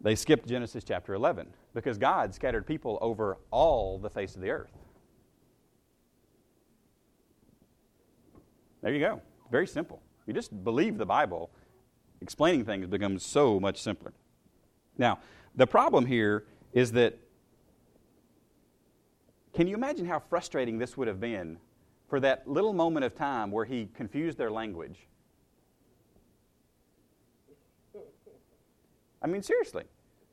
they 0.00 0.14
skipped 0.14 0.48
Genesis 0.48 0.82
chapter 0.82 1.14
11 1.14 1.46
because 1.74 1.98
God 1.98 2.34
scattered 2.34 2.66
people 2.66 2.98
over 3.00 3.38
all 3.50 3.98
the 3.98 4.10
face 4.10 4.34
of 4.34 4.40
the 4.40 4.50
earth. 4.50 4.72
There 8.82 8.92
you 8.92 9.00
go. 9.00 9.20
Very 9.50 9.66
simple. 9.66 10.00
You 10.26 10.32
just 10.32 10.64
believe 10.64 10.96
the 10.96 11.06
Bible, 11.06 11.50
explaining 12.20 12.64
things 12.64 12.86
becomes 12.86 13.24
so 13.24 13.58
much 13.58 13.80
simpler. 13.80 14.12
Now, 14.98 15.18
the 15.54 15.66
problem 15.66 16.06
here 16.06 16.44
is 16.72 16.92
that 16.92 17.18
can 19.52 19.66
you 19.66 19.74
imagine 19.74 20.06
how 20.06 20.20
frustrating 20.20 20.78
this 20.78 20.96
would 20.96 21.08
have 21.08 21.20
been 21.20 21.58
for 22.08 22.20
that 22.20 22.48
little 22.48 22.72
moment 22.72 23.04
of 23.04 23.14
time 23.14 23.50
where 23.50 23.64
he 23.64 23.88
confused 23.94 24.38
their 24.38 24.50
language 24.50 25.08
I 29.22 29.26
mean, 29.26 29.42
seriously. 29.42 29.84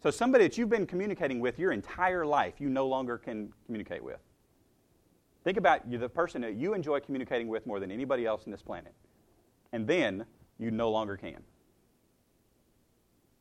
So, 0.01 0.11
somebody 0.11 0.45
that 0.45 0.57
you've 0.57 0.69
been 0.69 0.85
communicating 0.85 1.39
with 1.39 1.59
your 1.59 1.71
entire 1.71 2.25
life, 2.25 2.55
you 2.59 2.69
no 2.69 2.87
longer 2.87 3.17
can 3.17 3.51
communicate 3.65 4.03
with. 4.03 4.19
Think 5.43 5.57
about 5.57 5.89
the 5.89 6.09
person 6.09 6.41
that 6.41 6.55
you 6.55 6.73
enjoy 6.73 6.99
communicating 6.99 7.47
with 7.47 7.65
more 7.65 7.79
than 7.79 7.91
anybody 7.91 8.25
else 8.25 8.43
on 8.45 8.51
this 8.51 8.61
planet. 8.61 8.93
And 9.71 9.87
then 9.87 10.25
you 10.59 10.71
no 10.71 10.89
longer 10.89 11.17
can. 11.17 11.41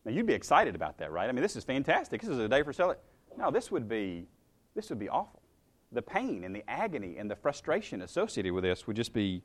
Now, 0.07 0.13
you'd 0.13 0.27
be 0.27 0.35
excited 0.35 0.77
about 0.77 0.99
that, 0.99 1.11
right? 1.11 1.29
I 1.29 1.33
mean, 1.33 1.43
this 1.43 1.57
is 1.57 1.65
fantastic. 1.65 2.21
This 2.21 2.31
is 2.31 2.39
a 2.39 2.49
day 2.49 2.63
for 2.63 2.73
selling. 2.73 2.97
No, 3.37 3.51
this 3.51 3.73
would 3.73 3.89
be, 3.89 4.29
this 4.77 4.89
would 4.89 5.01
be 5.01 5.09
awful. 5.09 5.43
The 5.91 6.01
pain 6.01 6.45
and 6.45 6.55
the 6.55 6.63
agony 6.69 7.17
and 7.19 7.29
the 7.29 7.35
frustration 7.35 8.03
associated 8.03 8.53
with 8.53 8.63
this 8.63 8.87
would 8.87 8.95
just 8.95 9.13
be 9.13 9.43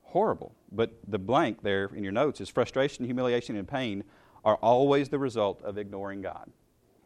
horrible. 0.00 0.54
But 0.72 0.92
the 1.06 1.18
blank 1.18 1.62
there 1.62 1.90
in 1.94 2.02
your 2.02 2.14
notes 2.14 2.40
is 2.40 2.48
frustration, 2.48 3.04
humiliation, 3.04 3.56
and 3.56 3.68
pain 3.68 4.04
are 4.42 4.56
always 4.56 5.10
the 5.10 5.18
result 5.18 5.60
of 5.62 5.76
ignoring 5.76 6.22
God. 6.22 6.50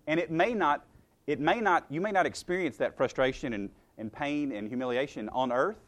And 0.06 0.20
it 0.20 0.30
may 0.30 0.54
not, 0.54 0.86
it 1.26 1.40
may 1.40 1.60
not, 1.60 1.84
you 1.90 2.00
may 2.00 2.12
not 2.12 2.26
experience 2.26 2.76
that 2.76 2.96
frustration 2.96 3.54
and, 3.54 3.70
and 3.98 4.12
pain 4.12 4.52
and 4.52 4.68
humiliation 4.68 5.28
on 5.30 5.50
earth, 5.50 5.80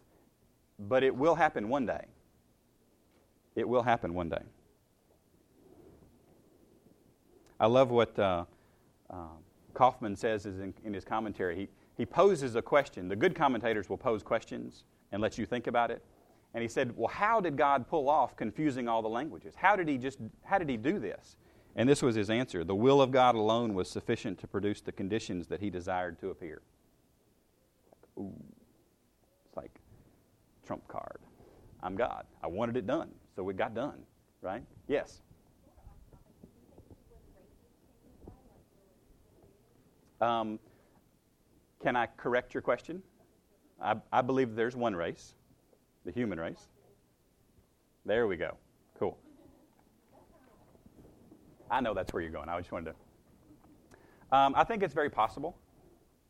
but 0.80 1.04
it 1.04 1.14
will 1.14 1.36
happen 1.36 1.68
one 1.68 1.86
day. 1.86 2.06
It 3.54 3.68
will 3.68 3.82
happen 3.82 4.12
one 4.12 4.28
day. 4.28 4.42
I 7.60 7.66
love 7.66 7.90
what 7.90 8.18
uh, 8.18 8.46
uh, 9.10 9.26
Kaufman 9.74 10.16
says 10.16 10.46
in, 10.46 10.72
in 10.82 10.94
his 10.94 11.04
commentary. 11.04 11.54
He, 11.54 11.68
he 11.96 12.06
poses 12.06 12.56
a 12.56 12.62
question. 12.62 13.08
The 13.08 13.16
good 13.16 13.34
commentators 13.34 13.90
will 13.90 13.98
pose 13.98 14.22
questions 14.22 14.84
and 15.12 15.20
let 15.20 15.36
you 15.36 15.44
think 15.44 15.66
about 15.66 15.90
it. 15.90 16.02
And 16.54 16.62
he 16.62 16.68
said, 16.68 16.96
Well, 16.96 17.08
how 17.08 17.40
did 17.40 17.56
God 17.56 17.86
pull 17.86 18.08
off 18.08 18.34
confusing 18.34 18.88
all 18.88 19.02
the 19.02 19.08
languages? 19.08 19.54
How 19.54 19.76
did 19.76 19.86
he 19.86 19.98
just 19.98 20.18
how 20.42 20.58
did 20.58 20.68
he 20.68 20.76
do 20.76 20.98
this? 20.98 21.36
And 21.76 21.88
this 21.88 22.02
was 22.02 22.16
his 22.16 22.30
answer. 22.30 22.64
The 22.64 22.74
will 22.74 23.00
of 23.00 23.12
God 23.12 23.36
alone 23.36 23.74
was 23.74 23.88
sufficient 23.88 24.38
to 24.40 24.48
produce 24.48 24.80
the 24.80 24.90
conditions 24.90 25.46
that 25.48 25.60
he 25.60 25.70
desired 25.70 26.18
to 26.20 26.30
appear. 26.30 26.62
Ooh. 28.18 28.32
It's 29.46 29.56
like 29.56 29.70
trump 30.66 30.88
card. 30.88 31.20
I'm 31.82 31.94
God. 31.94 32.24
I 32.42 32.48
wanted 32.48 32.76
it 32.76 32.86
done. 32.86 33.10
So 33.36 33.48
it 33.48 33.56
got 33.56 33.74
done. 33.74 34.00
Right? 34.42 34.64
Yes. 34.88 35.20
Um, 40.20 40.58
can 41.82 41.96
I 41.96 42.06
correct 42.16 42.54
your 42.54 42.62
question? 42.62 43.02
I, 43.80 43.96
I 44.12 44.22
believe 44.22 44.54
there's 44.54 44.76
one 44.76 44.94
race 44.94 45.34
the 46.04 46.12
human 46.12 46.40
race. 46.40 46.68
There 48.06 48.26
we 48.26 48.36
go. 48.36 48.56
Cool. 48.98 49.18
I 51.70 51.80
know 51.80 51.94
that's 51.94 52.12
where 52.12 52.22
you're 52.22 52.32
going. 52.32 52.48
I 52.48 52.58
just 52.58 52.72
wanted 52.72 52.94
to. 54.30 54.36
Um, 54.36 54.54
I 54.56 54.64
think 54.64 54.82
it's 54.82 54.94
very 54.94 55.10
possible. 55.10 55.56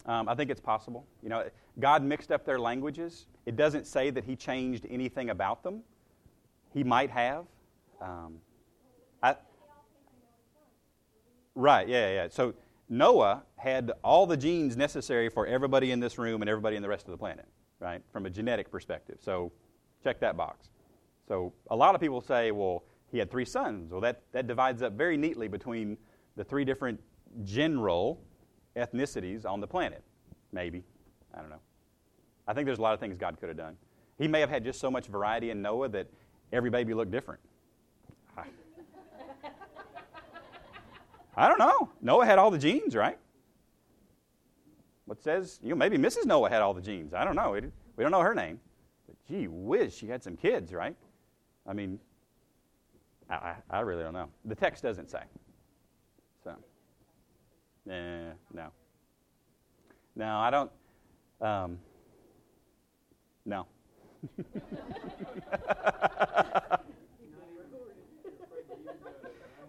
Um, 0.07 0.29
I 0.29 0.35
think 0.35 0.51
it's 0.51 0.61
possible. 0.61 1.07
You 1.23 1.29
know, 1.29 1.45
God 1.79 2.03
mixed 2.03 2.33
up 2.33 2.45
their 2.45 2.59
languages. 2.59 3.27
It 3.47 3.57
doesn't 3.57 3.87
say 3.87 4.11
that 4.11 4.25
He 4.25 4.35
changed 4.35 4.87
anything 4.91 5.31
about 5.31 5.63
them. 5.63 5.83
He 6.73 6.83
might 6.83 7.11
have. 7.11 7.45
Um, 8.01 8.39
I, 9.23 9.37
right, 11.55 11.87
yeah, 11.87 12.13
yeah. 12.13 12.29
So 12.31 12.55
Noah 12.91 13.45
had 13.57 13.93
all 14.05 14.27
the 14.27 14.37
genes 14.37 14.77
necessary 14.77 15.31
for 15.31 15.47
everybody 15.47 15.93
in 15.93 16.01
this 16.01 16.19
room 16.19 16.43
and 16.43 16.51
everybody 16.51 16.77
in 16.77 16.83
the 16.83 16.89
rest 16.89 17.07
of 17.07 17.13
the 17.13 17.19
planet, 17.19 17.47
right, 17.79 18.03
from 18.13 18.27
a 18.27 18.31
genetic 18.31 18.71
perspective. 18.71 19.19
So 19.23 19.53
Check 20.03 20.21
that 20.21 20.37
box. 20.37 20.69
So 21.29 21.53
a 21.71 21.77
lot 21.77 21.95
of 21.95 22.01
people 22.01 22.21
say, 22.21 22.51
well, 22.51 22.85
he 23.11 23.19
had 23.19 23.31
three 23.31 23.45
sons. 23.45 23.93
Well, 23.93 24.01
that, 24.01 24.23
that 24.33 24.47
divides 24.47 24.83
up 24.83 24.95
very 24.95 25.17
neatly 25.17 25.49
between 25.49 25.97
the 26.37 26.45
three 26.45 26.65
different 26.65 27.01
general 27.45 28.21
ethnicities 28.77 29.45
on 29.45 29.61
the 29.61 29.67
planet. 29.67 30.03
Maybe. 30.53 30.85
I 31.35 31.41
don't 31.41 31.51
know. 31.51 31.61
I 32.49 32.55
think 32.55 32.67
there's 32.67 32.79
a 32.79 32.83
lot 32.83 32.95
of 32.95 33.01
things 33.01 33.17
God 33.17 33.39
could 33.39 33.49
have 33.49 33.59
done. 33.59 33.77
He 34.19 34.27
may 34.27 34.41
have 34.41 34.51
had 34.51 34.65
just 34.65 34.81
so 34.81 34.91
much 34.91 35.07
variety 35.07 35.51
in 35.51 35.63
Noah 35.63 35.89
that 35.91 36.09
every 36.53 36.71
baby 36.71 36.95
looked 36.95 37.11
different. 37.11 37.41
I 41.37 41.49
don't 41.49 41.59
know. 41.59 41.91
Noah 42.01 42.27
had 42.27 42.39
all 42.39 42.51
the 42.51 42.59
genes, 42.59 42.95
right? 42.95 43.19
What 45.07 45.23
says, 45.23 45.59
you 45.63 45.71
know, 45.71 45.77
maybe 45.77 45.97
Mrs. 45.99 46.27
Noah 46.27 46.51
had 46.51 46.63
all 46.63 46.75
the 46.75 46.81
genes. 46.81 47.15
I 47.15 47.25
don't 47.25 47.35
know. 47.37 47.53
We 47.97 48.05
don't 48.05 48.13
know 48.13 48.21
her 48.21 48.35
name. 48.35 48.61
But 49.07 49.17
gee 49.29 49.49
whiz, 49.49 49.97
she 49.97 50.07
had 50.07 50.23
some 50.23 50.37
kids, 50.37 50.73
right? 50.73 50.95
I 51.67 51.73
mean, 51.73 51.99
I, 53.29 53.55
I 53.69 53.81
really 53.81 54.03
don't 54.03 54.13
know. 54.13 54.29
The 54.45 54.55
text 54.55 54.83
doesn't 54.83 55.11
say. 55.11 55.23
So, 56.45 56.55
eh, 57.91 58.31
no. 58.53 58.69
No, 60.17 60.37
I 60.37 60.51
don't. 60.51 60.71
Um, 61.41 61.79
no. 63.45 63.67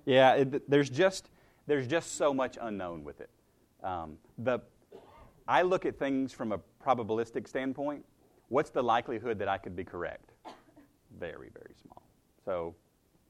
yeah, 0.05 0.33
it, 0.33 0.69
there's 0.69 0.89
just 0.89 1.29
there's 1.71 1.87
just 1.87 2.17
so 2.17 2.33
much 2.33 2.57
unknown 2.59 3.01
with 3.01 3.21
it. 3.21 3.29
Um, 3.81 4.17
the 4.37 4.59
I 5.47 5.61
look 5.61 5.85
at 5.85 5.97
things 5.97 6.33
from 6.33 6.51
a 6.51 6.59
probabilistic 6.85 7.47
standpoint. 7.47 8.03
What's 8.49 8.71
the 8.71 8.83
likelihood 8.83 9.39
that 9.39 9.47
I 9.47 9.57
could 9.57 9.73
be 9.73 9.85
correct? 9.85 10.33
Very, 11.17 11.49
very 11.53 11.73
small. 11.81 12.03
So, 12.43 12.75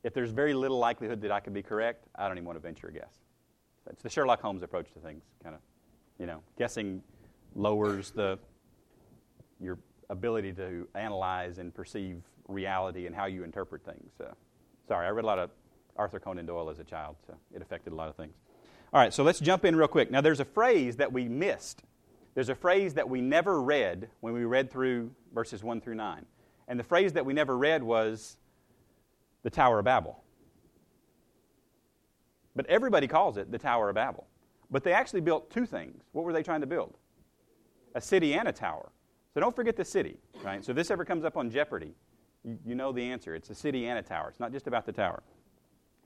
if 0.03 0.15
there's 0.15 0.31
very 0.31 0.55
little 0.55 0.79
likelihood 0.79 1.21
that 1.21 1.31
I 1.31 1.39
could 1.39 1.53
be 1.53 1.61
correct, 1.61 2.07
I 2.15 2.27
don't 2.27 2.37
even 2.37 2.45
want 2.45 2.55
to 2.55 2.61
venture 2.61 2.87
a 2.87 2.91
guess. 2.91 3.13
It's 3.91 4.01
the 4.01 4.09
Sherlock 4.09 4.41
Holmes 4.41 4.63
approach 4.63 4.91
to 4.93 4.99
things, 4.99 5.21
kind 5.43 5.53
of. 5.53 5.61
You 6.17 6.25
know, 6.25 6.41
guessing 6.57 7.03
lowers 7.53 8.09
the 8.09 8.39
your 9.59 9.77
ability 10.09 10.53
to 10.53 10.87
analyze 10.95 11.59
and 11.59 11.71
perceive 11.75 12.23
reality 12.47 13.05
and 13.05 13.15
how 13.15 13.25
you 13.25 13.43
interpret 13.43 13.85
things. 13.85 14.13
So, 14.17 14.33
sorry, 14.87 15.05
I 15.05 15.11
read 15.11 15.25
a 15.25 15.27
lot 15.27 15.37
of 15.37 15.51
Arthur 15.97 16.19
Conan 16.19 16.45
Doyle 16.45 16.69
as 16.69 16.79
a 16.79 16.83
child, 16.83 17.15
so 17.25 17.35
it 17.53 17.61
affected 17.61 17.93
a 17.93 17.95
lot 17.95 18.09
of 18.09 18.15
things. 18.15 18.33
All 18.93 18.99
right, 18.99 19.13
so 19.13 19.23
let's 19.23 19.39
jump 19.39 19.63
in 19.65 19.75
real 19.75 19.87
quick. 19.87 20.11
Now, 20.11 20.21
there's 20.21 20.39
a 20.39 20.45
phrase 20.45 20.97
that 20.97 21.11
we 21.11 21.27
missed. 21.29 21.83
There's 22.33 22.49
a 22.49 22.55
phrase 22.55 22.93
that 22.95 23.09
we 23.09 23.21
never 23.21 23.61
read 23.61 24.09
when 24.19 24.33
we 24.33 24.43
read 24.43 24.69
through 24.69 25.11
verses 25.33 25.63
1 25.63 25.81
through 25.81 25.95
9. 25.95 26.25
And 26.67 26.79
the 26.79 26.83
phrase 26.83 27.13
that 27.13 27.25
we 27.25 27.33
never 27.33 27.57
read 27.57 27.83
was 27.83 28.37
the 29.43 29.49
Tower 29.49 29.79
of 29.79 29.85
Babel. 29.85 30.23
But 32.55 32.65
everybody 32.67 33.07
calls 33.07 33.37
it 33.37 33.51
the 33.51 33.57
Tower 33.57 33.89
of 33.89 33.95
Babel. 33.95 34.27
But 34.69 34.83
they 34.83 34.93
actually 34.93 35.21
built 35.21 35.49
two 35.51 35.65
things. 35.65 36.03
What 36.11 36.25
were 36.25 36.33
they 36.33 36.43
trying 36.43 36.61
to 36.61 36.67
build? 36.67 36.97
A 37.95 38.01
city 38.01 38.33
and 38.33 38.47
a 38.47 38.53
tower. 38.53 38.91
So 39.33 39.39
don't 39.39 39.55
forget 39.55 39.75
the 39.75 39.85
city, 39.85 40.17
right? 40.43 40.63
So 40.63 40.71
if 40.71 40.75
this 40.75 40.91
ever 40.91 41.05
comes 41.05 41.23
up 41.23 41.37
on 41.37 41.49
Jeopardy, 41.49 41.93
you, 42.43 42.57
you 42.65 42.75
know 42.75 42.91
the 42.91 43.03
answer. 43.03 43.35
It's 43.35 43.49
a 43.49 43.55
city 43.55 43.87
and 43.87 43.99
a 43.99 44.01
tower. 44.01 44.29
It's 44.29 44.39
not 44.39 44.51
just 44.51 44.67
about 44.67 44.85
the 44.85 44.91
tower. 44.91 45.23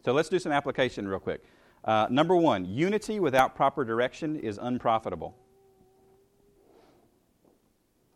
So 0.06 0.14
let's 0.14 0.30
do 0.30 0.38
some 0.38 0.52
application 0.52 1.08
real 1.08 1.20
quick. 1.20 1.44
Uh, 1.84 2.06
number 2.12 2.36
one, 2.36 2.64
unity 2.64 3.20
without 3.20 3.56
proper 3.56 3.84
direction 3.84 4.36
is 4.36 4.60
unprofitable. 4.62 5.36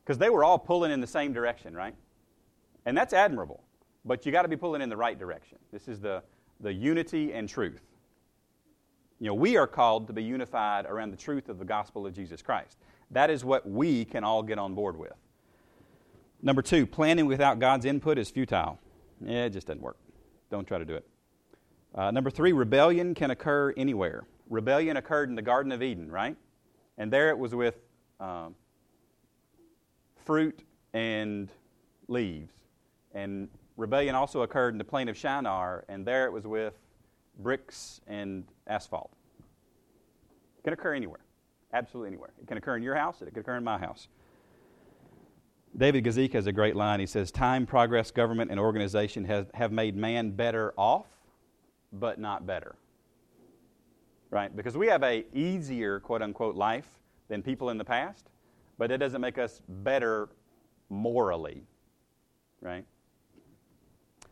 Because 0.03 0.19
they 0.19 0.29
were 0.29 0.43
all 0.43 0.59
pulling 0.59 0.91
in 0.91 1.01
the 1.01 1.07
same 1.07 1.33
direction, 1.33 1.73
right? 1.73 1.95
And 2.85 2.95
that's 2.95 3.11
admirable. 3.11 3.63
But 4.05 4.23
you 4.23 4.31
got 4.31 4.43
to 4.43 4.47
be 4.47 4.55
pulling 4.55 4.83
in 4.83 4.89
the 4.89 4.97
right 4.97 5.17
direction. 5.17 5.57
This 5.73 5.87
is 5.87 5.99
the, 5.99 6.21
the 6.59 6.71
unity 6.71 7.33
and 7.33 7.49
truth. 7.49 7.81
You 9.19 9.25
know, 9.25 9.33
we 9.33 9.57
are 9.57 9.67
called 9.67 10.05
to 10.07 10.13
be 10.13 10.23
unified 10.23 10.85
around 10.85 11.09
the 11.09 11.17
truth 11.17 11.49
of 11.49 11.57
the 11.57 11.65
gospel 11.65 12.05
of 12.05 12.13
Jesus 12.13 12.43
Christ. 12.43 12.77
That 13.09 13.31
is 13.31 13.43
what 13.43 13.67
we 13.67 14.05
can 14.05 14.23
all 14.23 14.43
get 14.43 14.59
on 14.59 14.75
board 14.75 14.95
with. 14.95 15.13
Number 16.43 16.61
two, 16.61 16.85
planning 16.85 17.25
without 17.25 17.57
God's 17.57 17.85
input 17.85 18.19
is 18.19 18.29
futile. 18.29 18.79
Yeah, 19.25 19.45
it 19.45 19.53
just 19.53 19.65
doesn't 19.65 19.81
work. 19.81 19.97
Don't 20.51 20.67
try 20.67 20.77
to 20.77 20.85
do 20.85 20.93
it. 20.93 21.07
Uh, 21.95 22.11
number 22.11 22.29
three, 22.29 22.51
rebellion 22.51 23.15
can 23.15 23.31
occur 23.31 23.73
anywhere. 23.75 24.25
Rebellion 24.49 24.97
occurred 24.97 25.29
in 25.29 25.35
the 25.35 25.41
Garden 25.41 25.71
of 25.71 25.81
Eden, 25.81 26.11
right? 26.11 26.35
And 26.97 27.11
there 27.11 27.29
it 27.29 27.37
was 27.37 27.55
with 27.55 27.75
um, 28.19 28.55
fruit 30.25 30.63
and 30.93 31.49
leaves. 32.07 32.53
And 33.13 33.49
rebellion 33.77 34.15
also 34.15 34.41
occurred 34.41 34.73
in 34.73 34.77
the 34.77 34.83
plain 34.83 35.09
of 35.09 35.17
Shinar, 35.17 35.85
and 35.87 36.05
there 36.05 36.25
it 36.25 36.31
was 36.31 36.45
with 36.45 36.73
bricks 37.39 38.01
and 38.07 38.43
asphalt. 38.67 39.11
It 40.59 40.63
can 40.63 40.73
occur 40.73 40.93
anywhere. 40.93 41.21
Absolutely 41.73 42.09
anywhere. 42.09 42.31
It 42.41 42.47
can 42.47 42.57
occur 42.57 42.75
in 42.75 42.83
your 42.83 42.95
house, 42.95 43.21
it 43.21 43.31
can 43.31 43.39
occur 43.39 43.55
in 43.55 43.63
my 43.63 43.77
house. 43.77 44.07
David 45.77 46.03
Guzik 46.03 46.33
has 46.33 46.47
a 46.47 46.51
great 46.51 46.75
line. 46.75 46.99
He 46.99 47.05
says, 47.05 47.31
Time, 47.31 47.65
progress, 47.65 48.09
government, 48.09 48.49
and 48.49 48.59
organization 48.59 49.23
has, 49.25 49.45
have 49.53 49.71
made 49.71 49.95
man 49.95 50.31
better 50.31 50.73
off, 50.77 51.05
but 51.91 52.19
not 52.19 52.45
better. 52.45 52.75
Right? 54.31 54.55
Because 54.55 54.77
we 54.77 54.87
have 54.87 55.03
a 55.03 55.25
easier, 55.33 55.99
quote 55.99 56.21
unquote, 56.21 56.55
life 56.55 56.87
than 57.27 57.41
people 57.41 57.69
in 57.69 57.77
the 57.77 57.85
past, 57.85 58.29
but 58.77 58.91
it 58.91 58.97
doesn't 58.97 59.21
make 59.21 59.37
us 59.37 59.61
better 59.67 60.29
morally. 60.89 61.63
Right? 62.61 62.85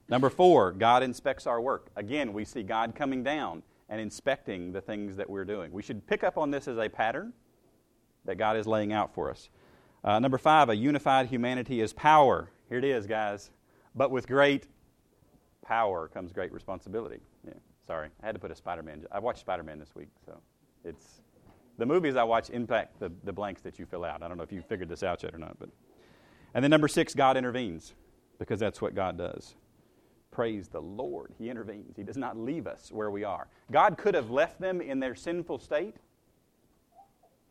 Number 0.09 0.29
four, 0.29 0.71
God 0.71 1.03
inspects 1.03 1.47
our 1.47 1.59
work. 1.59 1.89
Again, 1.95 2.31
we 2.31 2.45
see 2.45 2.63
God 2.63 2.95
coming 2.95 3.23
down 3.23 3.63
and 3.89 3.99
inspecting 3.99 4.71
the 4.71 4.81
things 4.81 5.15
that 5.17 5.29
we're 5.29 5.45
doing. 5.45 5.71
We 5.71 5.81
should 5.81 6.05
pick 6.07 6.23
up 6.23 6.37
on 6.37 6.51
this 6.51 6.67
as 6.67 6.77
a 6.77 6.89
pattern 6.89 7.33
that 8.25 8.37
God 8.37 8.57
is 8.57 8.67
laying 8.67 8.93
out 8.93 9.13
for 9.13 9.29
us. 9.29 9.49
Uh, 10.03 10.19
number 10.19 10.37
five, 10.37 10.69
a 10.69 10.75
unified 10.75 11.27
humanity 11.27 11.81
is 11.81 11.93
power. 11.93 12.51
Here 12.69 12.77
it 12.77 12.83
is, 12.83 13.07
guys. 13.07 13.49
But 13.95 14.11
with 14.11 14.27
great 14.27 14.67
power 15.67 16.07
comes 16.07 16.31
great 16.31 16.53
responsibility. 16.53 17.19
Yeah, 17.45 17.53
sorry, 17.85 18.09
I 18.23 18.25
had 18.25 18.35
to 18.35 18.39
put 18.39 18.51
a 18.51 18.55
Spider-Man. 18.55 19.05
I 19.11 19.19
watched 19.19 19.39
Spider-Man 19.41 19.79
this 19.79 19.93
week, 19.95 20.09
so 20.25 20.39
it's 20.85 21.21
the 21.77 21.85
movies 21.85 22.15
I 22.15 22.23
watch 22.23 22.49
impact 22.49 22.99
the, 22.99 23.11
the 23.23 23.33
blanks 23.33 23.61
that 23.61 23.77
you 23.77 23.85
fill 23.85 24.05
out. 24.05 24.23
I 24.23 24.27
don't 24.27 24.37
know 24.37 24.43
if 24.43 24.51
you 24.51 24.61
figured 24.61 24.89
this 24.89 25.03
out 25.03 25.23
yet 25.23 25.35
or 25.35 25.37
not, 25.37 25.59
but 25.59 25.69
and 26.53 26.63
then 26.63 26.71
number 26.71 26.87
six, 26.87 27.13
God 27.13 27.37
intervenes 27.37 27.93
because 28.39 28.59
that's 28.59 28.81
what 28.81 28.95
God 28.95 29.17
does. 29.17 29.55
Praise 30.31 30.67
the 30.67 30.81
Lord. 30.81 31.33
He 31.37 31.49
intervenes. 31.49 31.95
He 31.95 32.03
does 32.03 32.17
not 32.17 32.37
leave 32.37 32.67
us 32.67 32.91
where 32.91 33.11
we 33.11 33.23
are. 33.23 33.47
God 33.71 33.97
could 33.97 34.15
have 34.15 34.29
left 34.29 34.61
them 34.61 34.81
in 34.81 34.99
their 34.99 35.15
sinful 35.15 35.59
state. 35.59 35.95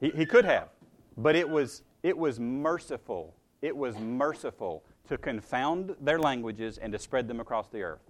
He, 0.01 0.11
he 0.11 0.27
could 0.27 0.45
have. 0.45 0.69
But 1.17 1.37
it 1.37 1.49
was, 1.49 1.83
it 2.03 2.17
was 2.17 2.41
merciful. 2.41 3.35
It 3.63 3.77
was 3.77 3.97
merciful 3.99 4.85
to 5.07 5.19
confound 5.19 5.95
their 6.01 6.19
languages 6.19 6.79
and 6.79 6.93
to 6.93 6.99
spread 6.99 7.29
them 7.29 7.41
across 7.41 7.69
the 7.69 7.83
earth. 7.83 8.03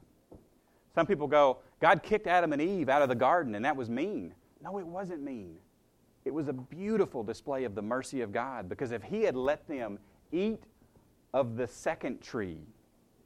Some 0.94 1.06
people 1.06 1.26
go, 1.26 1.58
God 1.80 2.02
kicked 2.02 2.26
Adam 2.26 2.52
and 2.52 2.62
Eve 2.62 2.88
out 2.88 3.02
of 3.02 3.08
the 3.08 3.14
garden, 3.14 3.54
and 3.54 3.64
that 3.64 3.76
was 3.76 3.90
mean. 3.90 4.34
No, 4.62 4.78
it 4.78 4.86
wasn't 4.86 5.22
mean. 5.22 5.56
It 6.24 6.32
was 6.32 6.48
a 6.48 6.52
beautiful 6.52 7.22
display 7.22 7.64
of 7.64 7.74
the 7.74 7.82
mercy 7.82 8.22
of 8.22 8.32
God 8.32 8.68
because 8.68 8.92
if 8.92 9.02
He 9.02 9.22
had 9.22 9.36
let 9.36 9.68
them 9.68 9.98
eat 10.32 10.64
of 11.34 11.56
the 11.56 11.66
second 11.66 12.20
tree 12.20 12.58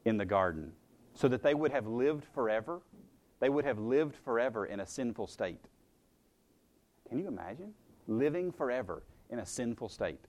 in 0.04 0.16
the 0.16 0.24
garden, 0.24 0.72
so 1.14 1.28
that 1.28 1.42
they 1.42 1.54
would 1.54 1.72
have 1.72 1.86
lived 1.86 2.24
forever. 2.34 2.80
They 3.40 3.48
would 3.48 3.64
have 3.64 3.78
lived 3.78 4.16
forever 4.24 4.66
in 4.66 4.80
a 4.80 4.86
sinful 4.86 5.26
state. 5.26 5.64
Can 7.08 7.18
you 7.18 7.28
imagine? 7.28 7.72
Living 8.06 8.52
forever 8.52 9.02
in 9.30 9.38
a 9.38 9.46
sinful 9.46 9.88
state. 9.88 10.24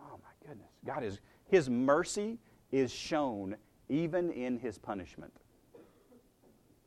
Oh 0.00 0.18
my 0.22 0.48
goodness. 0.48 0.70
God 0.84 1.04
is, 1.04 1.20
His 1.50 1.68
mercy 1.68 2.38
is 2.70 2.92
shown 2.92 3.56
even 3.88 4.30
in 4.30 4.58
His 4.58 4.78
punishment. 4.78 5.32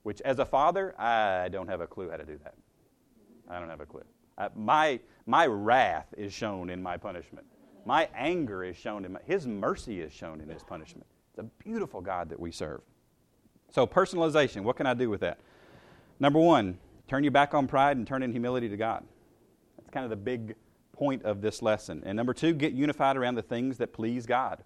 Which, 0.04 0.22
as 0.22 0.40
a 0.40 0.46
father, 0.46 1.00
I 1.00 1.50
don't 1.50 1.68
have 1.68 1.82
a 1.82 1.88
clue 1.88 2.10
how 2.10 2.18
to 2.18 2.26
do 2.26 2.40
that. 2.44 2.56
I 3.50 3.60
don't 3.60 3.70
have 3.70 3.82
a 3.82 3.86
clue. 3.86 4.04
Uh, 4.38 4.50
my, 4.56 5.00
my 5.26 5.46
wrath 5.46 6.08
is 6.18 6.34
shown 6.34 6.70
in 6.70 6.82
my 6.82 6.98
punishment. 6.98 7.46
My 7.86 8.10
anger 8.16 8.64
is 8.64 8.78
shown 8.78 9.06
in 9.06 9.14
my, 9.14 9.20
His 9.26 9.46
mercy 9.46 10.02
is 10.02 10.12
shown 10.12 10.42
in 10.42 10.50
His 10.50 10.64
punishment. 10.64 11.08
It's 11.32 11.40
a 11.40 11.64
beautiful 11.64 12.02
God 12.02 12.30
that 12.30 12.40
we 12.40 12.52
serve. 12.52 12.82
So, 13.72 13.88
personalization, 13.88 14.62
what 14.62 14.76
can 14.76 14.86
I 14.86 14.94
do 14.94 15.10
with 15.10 15.22
that? 15.22 15.40
Number 16.20 16.40
one, 16.40 16.78
turn 17.08 17.24
your 17.24 17.32
back 17.32 17.54
on 17.54 17.68
pride 17.68 17.98
and 17.98 18.08
turn 18.08 18.24
in 18.24 18.32
humility 18.32 18.70
to 18.70 18.78
God. 18.78 19.04
That's 19.78 19.90
kind 19.90 20.04
of 20.04 20.10
the 20.10 20.16
big 20.16 20.56
point 20.94 21.24
of 21.24 21.42
this 21.42 21.62
lesson. 21.62 22.02
And 22.06 22.16
number 22.16 22.34
two, 22.34 22.54
get 22.54 22.72
unified 22.72 23.18
around 23.18 23.36
the 23.36 23.42
things 23.42 23.78
that 23.80 23.92
please 23.92 24.26
God. 24.26 24.64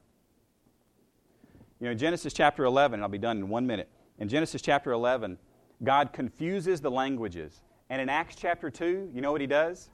You 1.80 1.88
know, 1.88 1.94
Genesis 1.94 2.34
chapter 2.34 2.64
11, 2.66 2.96
and 2.96 3.04
I'll 3.04 3.10
be 3.10 3.18
done 3.18 3.38
in 3.38 3.50
one 3.50 3.66
minute. 3.66 3.90
In 4.20 4.28
Genesis 4.28 4.62
chapter 4.62 4.92
11, 4.92 5.38
God 5.84 6.12
confuses 6.12 6.82
the 6.82 6.92
languages. 6.92 7.62
And 7.90 8.02
in 8.02 8.10
Acts 8.10 8.36
chapter 8.36 8.70
2, 8.70 9.12
you 9.14 9.22
know 9.22 9.32
what 9.32 9.42
he 9.42 9.48
does? 9.48 9.90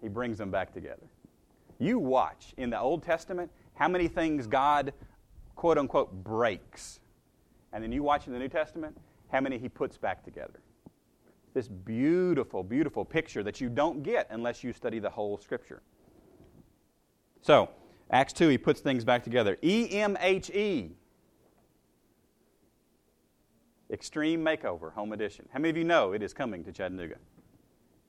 He 0.00 0.08
brings 0.08 0.38
them 0.38 0.50
back 0.50 0.72
together. 0.72 1.02
You 1.78 1.98
watch 1.98 2.54
in 2.56 2.70
the 2.70 2.78
Old 2.78 3.02
Testament 3.02 3.50
how 3.74 3.88
many 3.88 4.08
things 4.08 4.46
God 4.46 4.92
quote 5.54 5.78
unquote 5.78 6.12
breaks. 6.22 7.00
And 7.72 7.82
then 7.82 7.92
you 7.92 8.02
watch 8.02 8.26
in 8.26 8.32
the 8.32 8.38
New 8.38 8.48
Testament 8.48 8.96
how 9.28 9.40
many 9.40 9.58
he 9.58 9.68
puts 9.68 9.96
back 9.96 10.24
together. 10.24 10.60
This 11.56 11.68
beautiful, 11.68 12.62
beautiful 12.62 13.02
picture 13.02 13.42
that 13.42 13.62
you 13.62 13.70
don't 13.70 14.02
get 14.02 14.26
unless 14.28 14.62
you 14.62 14.74
study 14.74 14.98
the 14.98 15.08
whole 15.08 15.38
Scripture. 15.38 15.80
So, 17.40 17.70
Acts 18.10 18.34
2, 18.34 18.48
he 18.48 18.58
puts 18.58 18.82
things 18.82 19.06
back 19.06 19.24
together. 19.24 19.56
EMHE. 19.62 20.90
Extreme 23.90 24.44
Makeover, 24.44 24.92
Home 24.92 25.14
Edition. 25.14 25.48
How 25.50 25.58
many 25.58 25.70
of 25.70 25.78
you 25.78 25.84
know 25.84 26.12
it 26.12 26.22
is 26.22 26.34
coming 26.34 26.62
to 26.62 26.72
Chattanooga? 26.72 27.16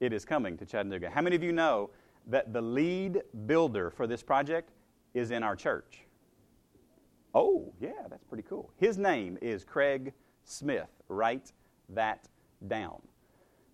It 0.02 0.12
is 0.12 0.26
coming 0.26 0.58
to 0.58 0.66
Chattanooga. 0.66 1.10
How 1.10 1.22
many 1.22 1.38
of 1.38 1.42
you 1.42 1.54
know 1.54 1.92
that 2.26 2.52
the 2.52 2.62
lead 2.62 3.22
builder 3.46 3.90
for 3.90 4.08
this 4.08 4.22
project 4.22 4.74
is 5.14 5.32
in 5.32 5.42
our 5.42 5.56
church? 5.56 6.00
Oh, 7.34 7.72
yeah, 7.80 7.92
that's 8.10 8.26
pretty 8.26 8.44
cool. 8.44 8.74
His 8.76 8.98
name 8.98 9.38
is 9.42 9.64
Craig 9.64 10.12
Smith. 10.44 10.90
Write 11.08 11.54
that 11.88 12.28
down. 12.68 13.00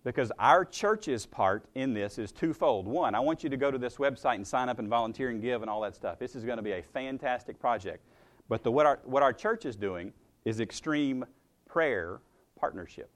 Because 0.04 0.30
our 0.38 0.66
church's 0.66 1.24
part 1.24 1.64
in 1.74 1.94
this 1.94 2.18
is 2.18 2.30
twofold. 2.30 2.86
One, 2.86 3.14
I 3.14 3.20
want 3.20 3.42
you 3.42 3.48
to 3.48 3.56
go 3.56 3.70
to 3.70 3.78
this 3.78 3.96
website 3.96 4.34
and 4.34 4.46
sign 4.46 4.68
up 4.68 4.78
and 4.78 4.86
volunteer 4.86 5.30
and 5.30 5.40
give 5.40 5.62
and 5.62 5.70
all 5.70 5.80
that 5.80 5.94
stuff. 5.94 6.18
This 6.18 6.36
is 6.36 6.44
going 6.44 6.58
to 6.58 6.62
be 6.62 6.72
a 6.72 6.82
fantastic 6.82 7.58
project. 7.58 8.04
But 8.48 8.62
the, 8.62 8.70
what, 8.70 8.84
our, 8.84 9.00
what 9.04 9.22
our 9.22 9.32
church 9.32 9.64
is 9.64 9.76
doing 9.76 10.12
is 10.44 10.60
extreme 10.60 11.24
prayer 11.66 12.20
partnership. 12.60 13.10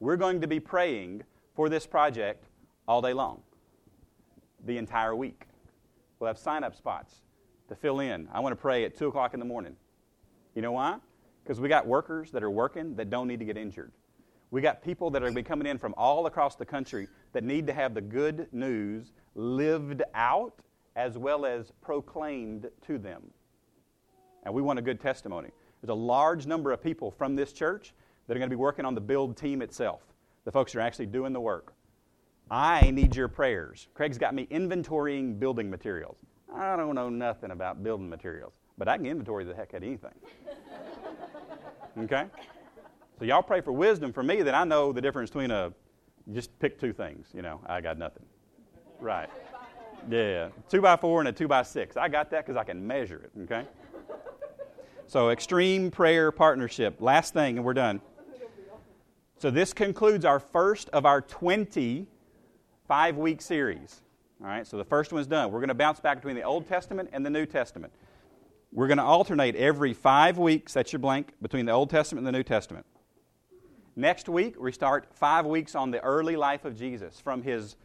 We're 0.00 0.16
going 0.16 0.40
to 0.40 0.48
be 0.48 0.58
praying 0.58 1.22
for 1.54 1.68
this 1.68 1.86
project 1.86 2.46
all 2.88 3.00
day 3.00 3.12
long, 3.12 3.40
the 4.64 4.78
entire 4.78 5.14
week. 5.14 5.46
We'll 6.18 6.26
have 6.26 6.38
sign 6.38 6.64
up 6.64 6.74
spots 6.74 7.22
to 7.68 7.76
fill 7.76 8.00
in. 8.00 8.28
I 8.32 8.40
want 8.40 8.52
to 8.52 8.60
pray 8.60 8.84
at 8.84 8.96
2 8.96 9.06
o'clock 9.06 9.34
in 9.34 9.40
the 9.40 9.46
morning. 9.46 9.76
You 10.56 10.62
know 10.62 10.72
why? 10.72 10.96
Because 11.44 11.60
we 11.60 11.68
got 11.68 11.86
workers 11.86 12.32
that 12.32 12.42
are 12.42 12.50
working 12.50 12.96
that 12.96 13.08
don't 13.08 13.28
need 13.28 13.38
to 13.38 13.44
get 13.44 13.56
injured. 13.56 13.92
We 14.52 14.60
got 14.60 14.82
people 14.82 15.10
that 15.10 15.22
are 15.22 15.24
going 15.24 15.34
to 15.34 15.42
be 15.42 15.48
coming 15.48 15.66
in 15.66 15.78
from 15.78 15.94
all 15.96 16.26
across 16.26 16.56
the 16.56 16.66
country 16.66 17.08
that 17.32 17.42
need 17.42 17.66
to 17.68 17.72
have 17.72 17.94
the 17.94 18.02
good 18.02 18.48
news 18.52 19.14
lived 19.34 20.02
out 20.12 20.60
as 20.94 21.16
well 21.16 21.46
as 21.46 21.72
proclaimed 21.80 22.68
to 22.86 22.98
them. 22.98 23.22
And 24.42 24.52
we 24.52 24.60
want 24.60 24.78
a 24.78 24.82
good 24.82 25.00
testimony. 25.00 25.48
There's 25.80 25.88
a 25.88 25.94
large 25.94 26.46
number 26.46 26.70
of 26.70 26.82
people 26.82 27.10
from 27.10 27.34
this 27.34 27.54
church 27.54 27.94
that 28.26 28.36
are 28.36 28.38
going 28.38 28.50
to 28.50 28.54
be 28.54 28.60
working 28.60 28.84
on 28.84 28.94
the 28.94 29.00
build 29.00 29.38
team 29.38 29.62
itself. 29.62 30.02
The 30.44 30.52
folks 30.52 30.74
who 30.74 30.80
are 30.80 30.82
actually 30.82 31.06
doing 31.06 31.32
the 31.32 31.40
work. 31.40 31.72
I 32.50 32.90
need 32.90 33.16
your 33.16 33.28
prayers. 33.28 33.88
Craig's 33.94 34.18
got 34.18 34.34
me 34.34 34.46
inventorying 34.50 35.40
building 35.40 35.70
materials. 35.70 36.18
I 36.54 36.76
don't 36.76 36.94
know 36.94 37.08
nothing 37.08 37.52
about 37.52 37.82
building 37.82 38.10
materials, 38.10 38.52
but 38.76 38.86
I 38.86 38.98
can 38.98 39.06
inventory 39.06 39.44
the 39.44 39.54
heck 39.54 39.72
out 39.72 39.78
of 39.78 39.84
anything. 39.84 40.14
Okay? 41.98 42.24
So 43.22 43.26
y'all 43.26 43.40
pray 43.40 43.60
for 43.60 43.70
wisdom 43.70 44.12
for 44.12 44.24
me 44.24 44.42
that 44.42 44.52
I 44.52 44.64
know 44.64 44.92
the 44.92 45.00
difference 45.00 45.30
between 45.30 45.52
a 45.52 45.72
just 46.32 46.58
pick 46.58 46.80
two 46.80 46.92
things. 46.92 47.28
You 47.32 47.40
know, 47.42 47.60
I 47.66 47.80
got 47.80 47.96
nothing. 47.96 48.24
Right. 48.98 49.30
Yeah. 50.10 50.48
Two 50.68 50.80
by 50.80 50.96
four 50.96 51.20
and 51.20 51.28
a 51.28 51.32
two 51.32 51.46
by 51.46 51.62
six. 51.62 51.96
I 51.96 52.08
got 52.08 52.30
that 52.30 52.44
because 52.44 52.58
I 52.58 52.64
can 52.64 52.84
measure 52.84 53.22
it. 53.22 53.30
Okay. 53.44 53.64
So 55.06 55.30
extreme 55.30 55.92
prayer 55.92 56.32
partnership. 56.32 57.00
Last 57.00 57.32
thing, 57.32 57.58
and 57.58 57.64
we're 57.64 57.74
done. 57.74 58.00
So 59.38 59.52
this 59.52 59.72
concludes 59.72 60.24
our 60.24 60.40
first 60.40 60.88
of 60.88 61.06
our 61.06 61.20
20 61.20 62.08
five 62.88 63.18
week 63.18 63.40
series. 63.40 64.02
All 64.40 64.48
right, 64.48 64.66
so 64.66 64.76
the 64.76 64.84
first 64.84 65.12
one's 65.12 65.28
done. 65.28 65.52
We're 65.52 65.60
going 65.60 65.68
to 65.68 65.74
bounce 65.74 66.00
back 66.00 66.16
between 66.16 66.34
the 66.34 66.42
Old 66.42 66.66
Testament 66.66 67.10
and 67.12 67.24
the 67.24 67.30
New 67.30 67.46
Testament. 67.46 67.92
We're 68.72 68.88
going 68.88 68.98
to 68.98 69.04
alternate 69.04 69.54
every 69.54 69.94
five 69.94 70.38
weeks, 70.38 70.72
that's 70.72 70.92
your 70.92 70.98
blank, 70.98 71.34
between 71.40 71.66
the 71.66 71.72
Old 71.72 71.88
Testament 71.88 72.26
and 72.26 72.34
the 72.34 72.36
New 72.36 72.42
Testament. 72.42 72.84
Next 73.94 74.28
week, 74.28 74.58
we 74.58 74.72
start 74.72 75.08
five 75.14 75.44
weeks 75.44 75.74
on 75.74 75.90
the 75.90 76.00
early 76.00 76.34
life 76.34 76.64
of 76.64 76.76
Jesus 76.76 77.20
from 77.20 77.42
his 77.42 77.76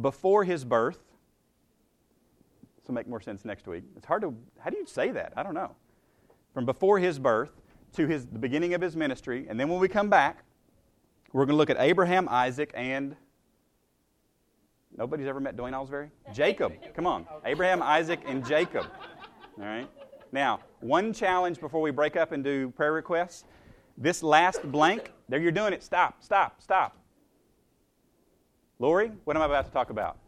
before 0.00 0.44
his 0.44 0.64
birth. 0.64 0.98
This 2.76 2.88
will 2.88 2.94
make 2.94 3.06
more 3.06 3.20
sense 3.20 3.44
next 3.44 3.66
week. 3.66 3.84
It's 3.96 4.06
hard 4.06 4.22
to, 4.22 4.34
how 4.60 4.70
do 4.70 4.78
you 4.78 4.86
say 4.86 5.10
that? 5.10 5.32
I 5.36 5.42
don't 5.42 5.54
know. 5.54 5.74
From 6.54 6.64
before 6.64 6.98
his 6.98 7.18
birth 7.18 7.50
to 7.94 8.06
his, 8.06 8.26
the 8.26 8.38
beginning 8.38 8.72
of 8.74 8.80
his 8.80 8.96
ministry. 8.96 9.46
And 9.48 9.60
then 9.60 9.68
when 9.68 9.78
we 9.78 9.88
come 9.88 10.08
back, 10.08 10.44
we're 11.32 11.44
going 11.44 11.54
to 11.54 11.56
look 11.56 11.70
at 11.70 11.76
Abraham, 11.78 12.28
Isaac, 12.30 12.70
and 12.74 13.14
nobody's 14.96 15.26
ever 15.26 15.40
met 15.40 15.56
Dwayne 15.56 15.72
Alsbury? 15.72 16.10
Jacob. 16.32 16.72
Come 16.94 17.06
on. 17.06 17.26
Abraham, 17.44 17.82
Isaac, 17.82 18.20
and 18.26 18.46
Jacob. 18.46 18.86
All 19.58 19.64
right. 19.66 19.88
Now, 20.32 20.60
one 20.80 21.12
challenge 21.12 21.60
before 21.60 21.80
we 21.82 21.90
break 21.90 22.16
up 22.16 22.32
and 22.32 22.42
do 22.42 22.70
prayer 22.70 22.92
requests. 22.92 23.44
This 23.98 24.22
last 24.22 24.62
blank, 24.70 25.12
there 25.28 25.40
you're 25.40 25.52
doing 25.52 25.72
it. 25.72 25.82
Stop, 25.82 26.22
stop, 26.22 26.60
stop. 26.60 26.96
Lori, 28.78 29.10
what 29.24 29.36
am 29.36 29.42
I 29.42 29.46
about 29.46 29.66
to 29.66 29.72
talk 29.72 29.90
about? 29.90 30.18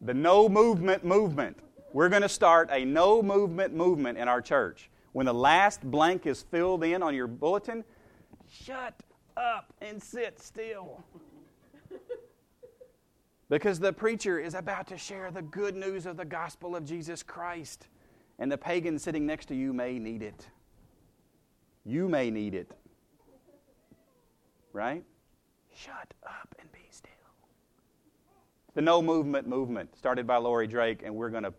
The 0.00 0.14
no 0.14 0.48
movement 0.48 1.04
movement. 1.04 1.56
We're 1.92 2.08
going 2.08 2.22
to 2.22 2.28
start 2.28 2.68
a 2.72 2.84
no 2.84 3.22
movement 3.22 3.74
movement 3.74 4.18
in 4.18 4.28
our 4.28 4.40
church. 4.40 4.88
When 5.12 5.26
the 5.26 5.34
last 5.34 5.82
blank 5.82 6.26
is 6.26 6.42
filled 6.42 6.84
in 6.84 7.02
on 7.02 7.14
your 7.14 7.26
bulletin, 7.26 7.84
shut 8.50 8.94
up 9.36 9.72
and 9.80 10.02
sit 10.02 10.40
still. 10.40 11.04
because 13.50 13.78
the 13.78 13.92
preacher 13.92 14.38
is 14.38 14.54
about 14.54 14.86
to 14.86 14.96
share 14.96 15.30
the 15.30 15.42
good 15.42 15.76
news 15.76 16.06
of 16.06 16.16
the 16.16 16.24
gospel 16.24 16.74
of 16.74 16.84
Jesus 16.84 17.22
Christ, 17.22 17.88
and 18.38 18.50
the 18.50 18.56
pagan 18.56 18.98
sitting 18.98 19.26
next 19.26 19.46
to 19.46 19.54
you 19.54 19.72
may 19.72 19.98
need 19.98 20.22
it. 20.22 20.46
You 21.84 22.08
may 22.08 22.30
need 22.30 22.54
it. 22.54 22.70
Right? 24.72 25.04
Shut 25.74 26.14
up 26.24 26.54
and 26.58 26.70
be 26.72 26.86
still. 26.90 27.10
The 28.74 28.82
no 28.82 29.02
movement 29.02 29.46
movement 29.46 29.96
started 29.96 30.26
by 30.26 30.36
Lori 30.36 30.66
Drake, 30.66 31.02
and 31.04 31.14
we're 31.14 31.30
going 31.30 31.42
to 31.42 31.52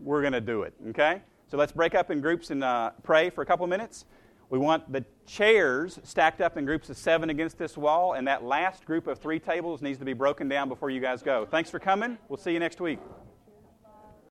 we're 0.00 0.20
going 0.20 0.32
to 0.32 0.40
do 0.40 0.62
it. 0.62 0.74
Okay? 0.88 1.22
So 1.46 1.56
let's 1.56 1.72
break 1.72 1.94
up 1.94 2.10
in 2.10 2.20
groups 2.20 2.50
and 2.50 2.64
uh, 2.64 2.90
pray 3.02 3.30
for 3.30 3.42
a 3.42 3.46
couple 3.46 3.66
minutes. 3.66 4.04
We 4.50 4.58
want 4.58 4.92
the 4.92 5.04
chairs 5.26 5.98
stacked 6.02 6.40
up 6.40 6.58
in 6.58 6.64
groups 6.64 6.90
of 6.90 6.96
seven 6.96 7.30
against 7.30 7.56
this 7.56 7.76
wall, 7.76 8.14
and 8.14 8.26
that 8.26 8.44
last 8.44 8.84
group 8.84 9.06
of 9.06 9.18
three 9.18 9.38
tables 9.38 9.80
needs 9.80 9.98
to 9.98 10.04
be 10.04 10.12
broken 10.12 10.48
down 10.48 10.68
before 10.68 10.90
you 10.90 11.00
guys 11.00 11.22
go. 11.22 11.46
Thanks 11.50 11.70
for 11.70 11.78
coming. 11.78 12.18
We'll 12.28 12.36
see 12.36 12.52
you 12.52 12.58
next 12.58 12.80
week. 12.80 12.98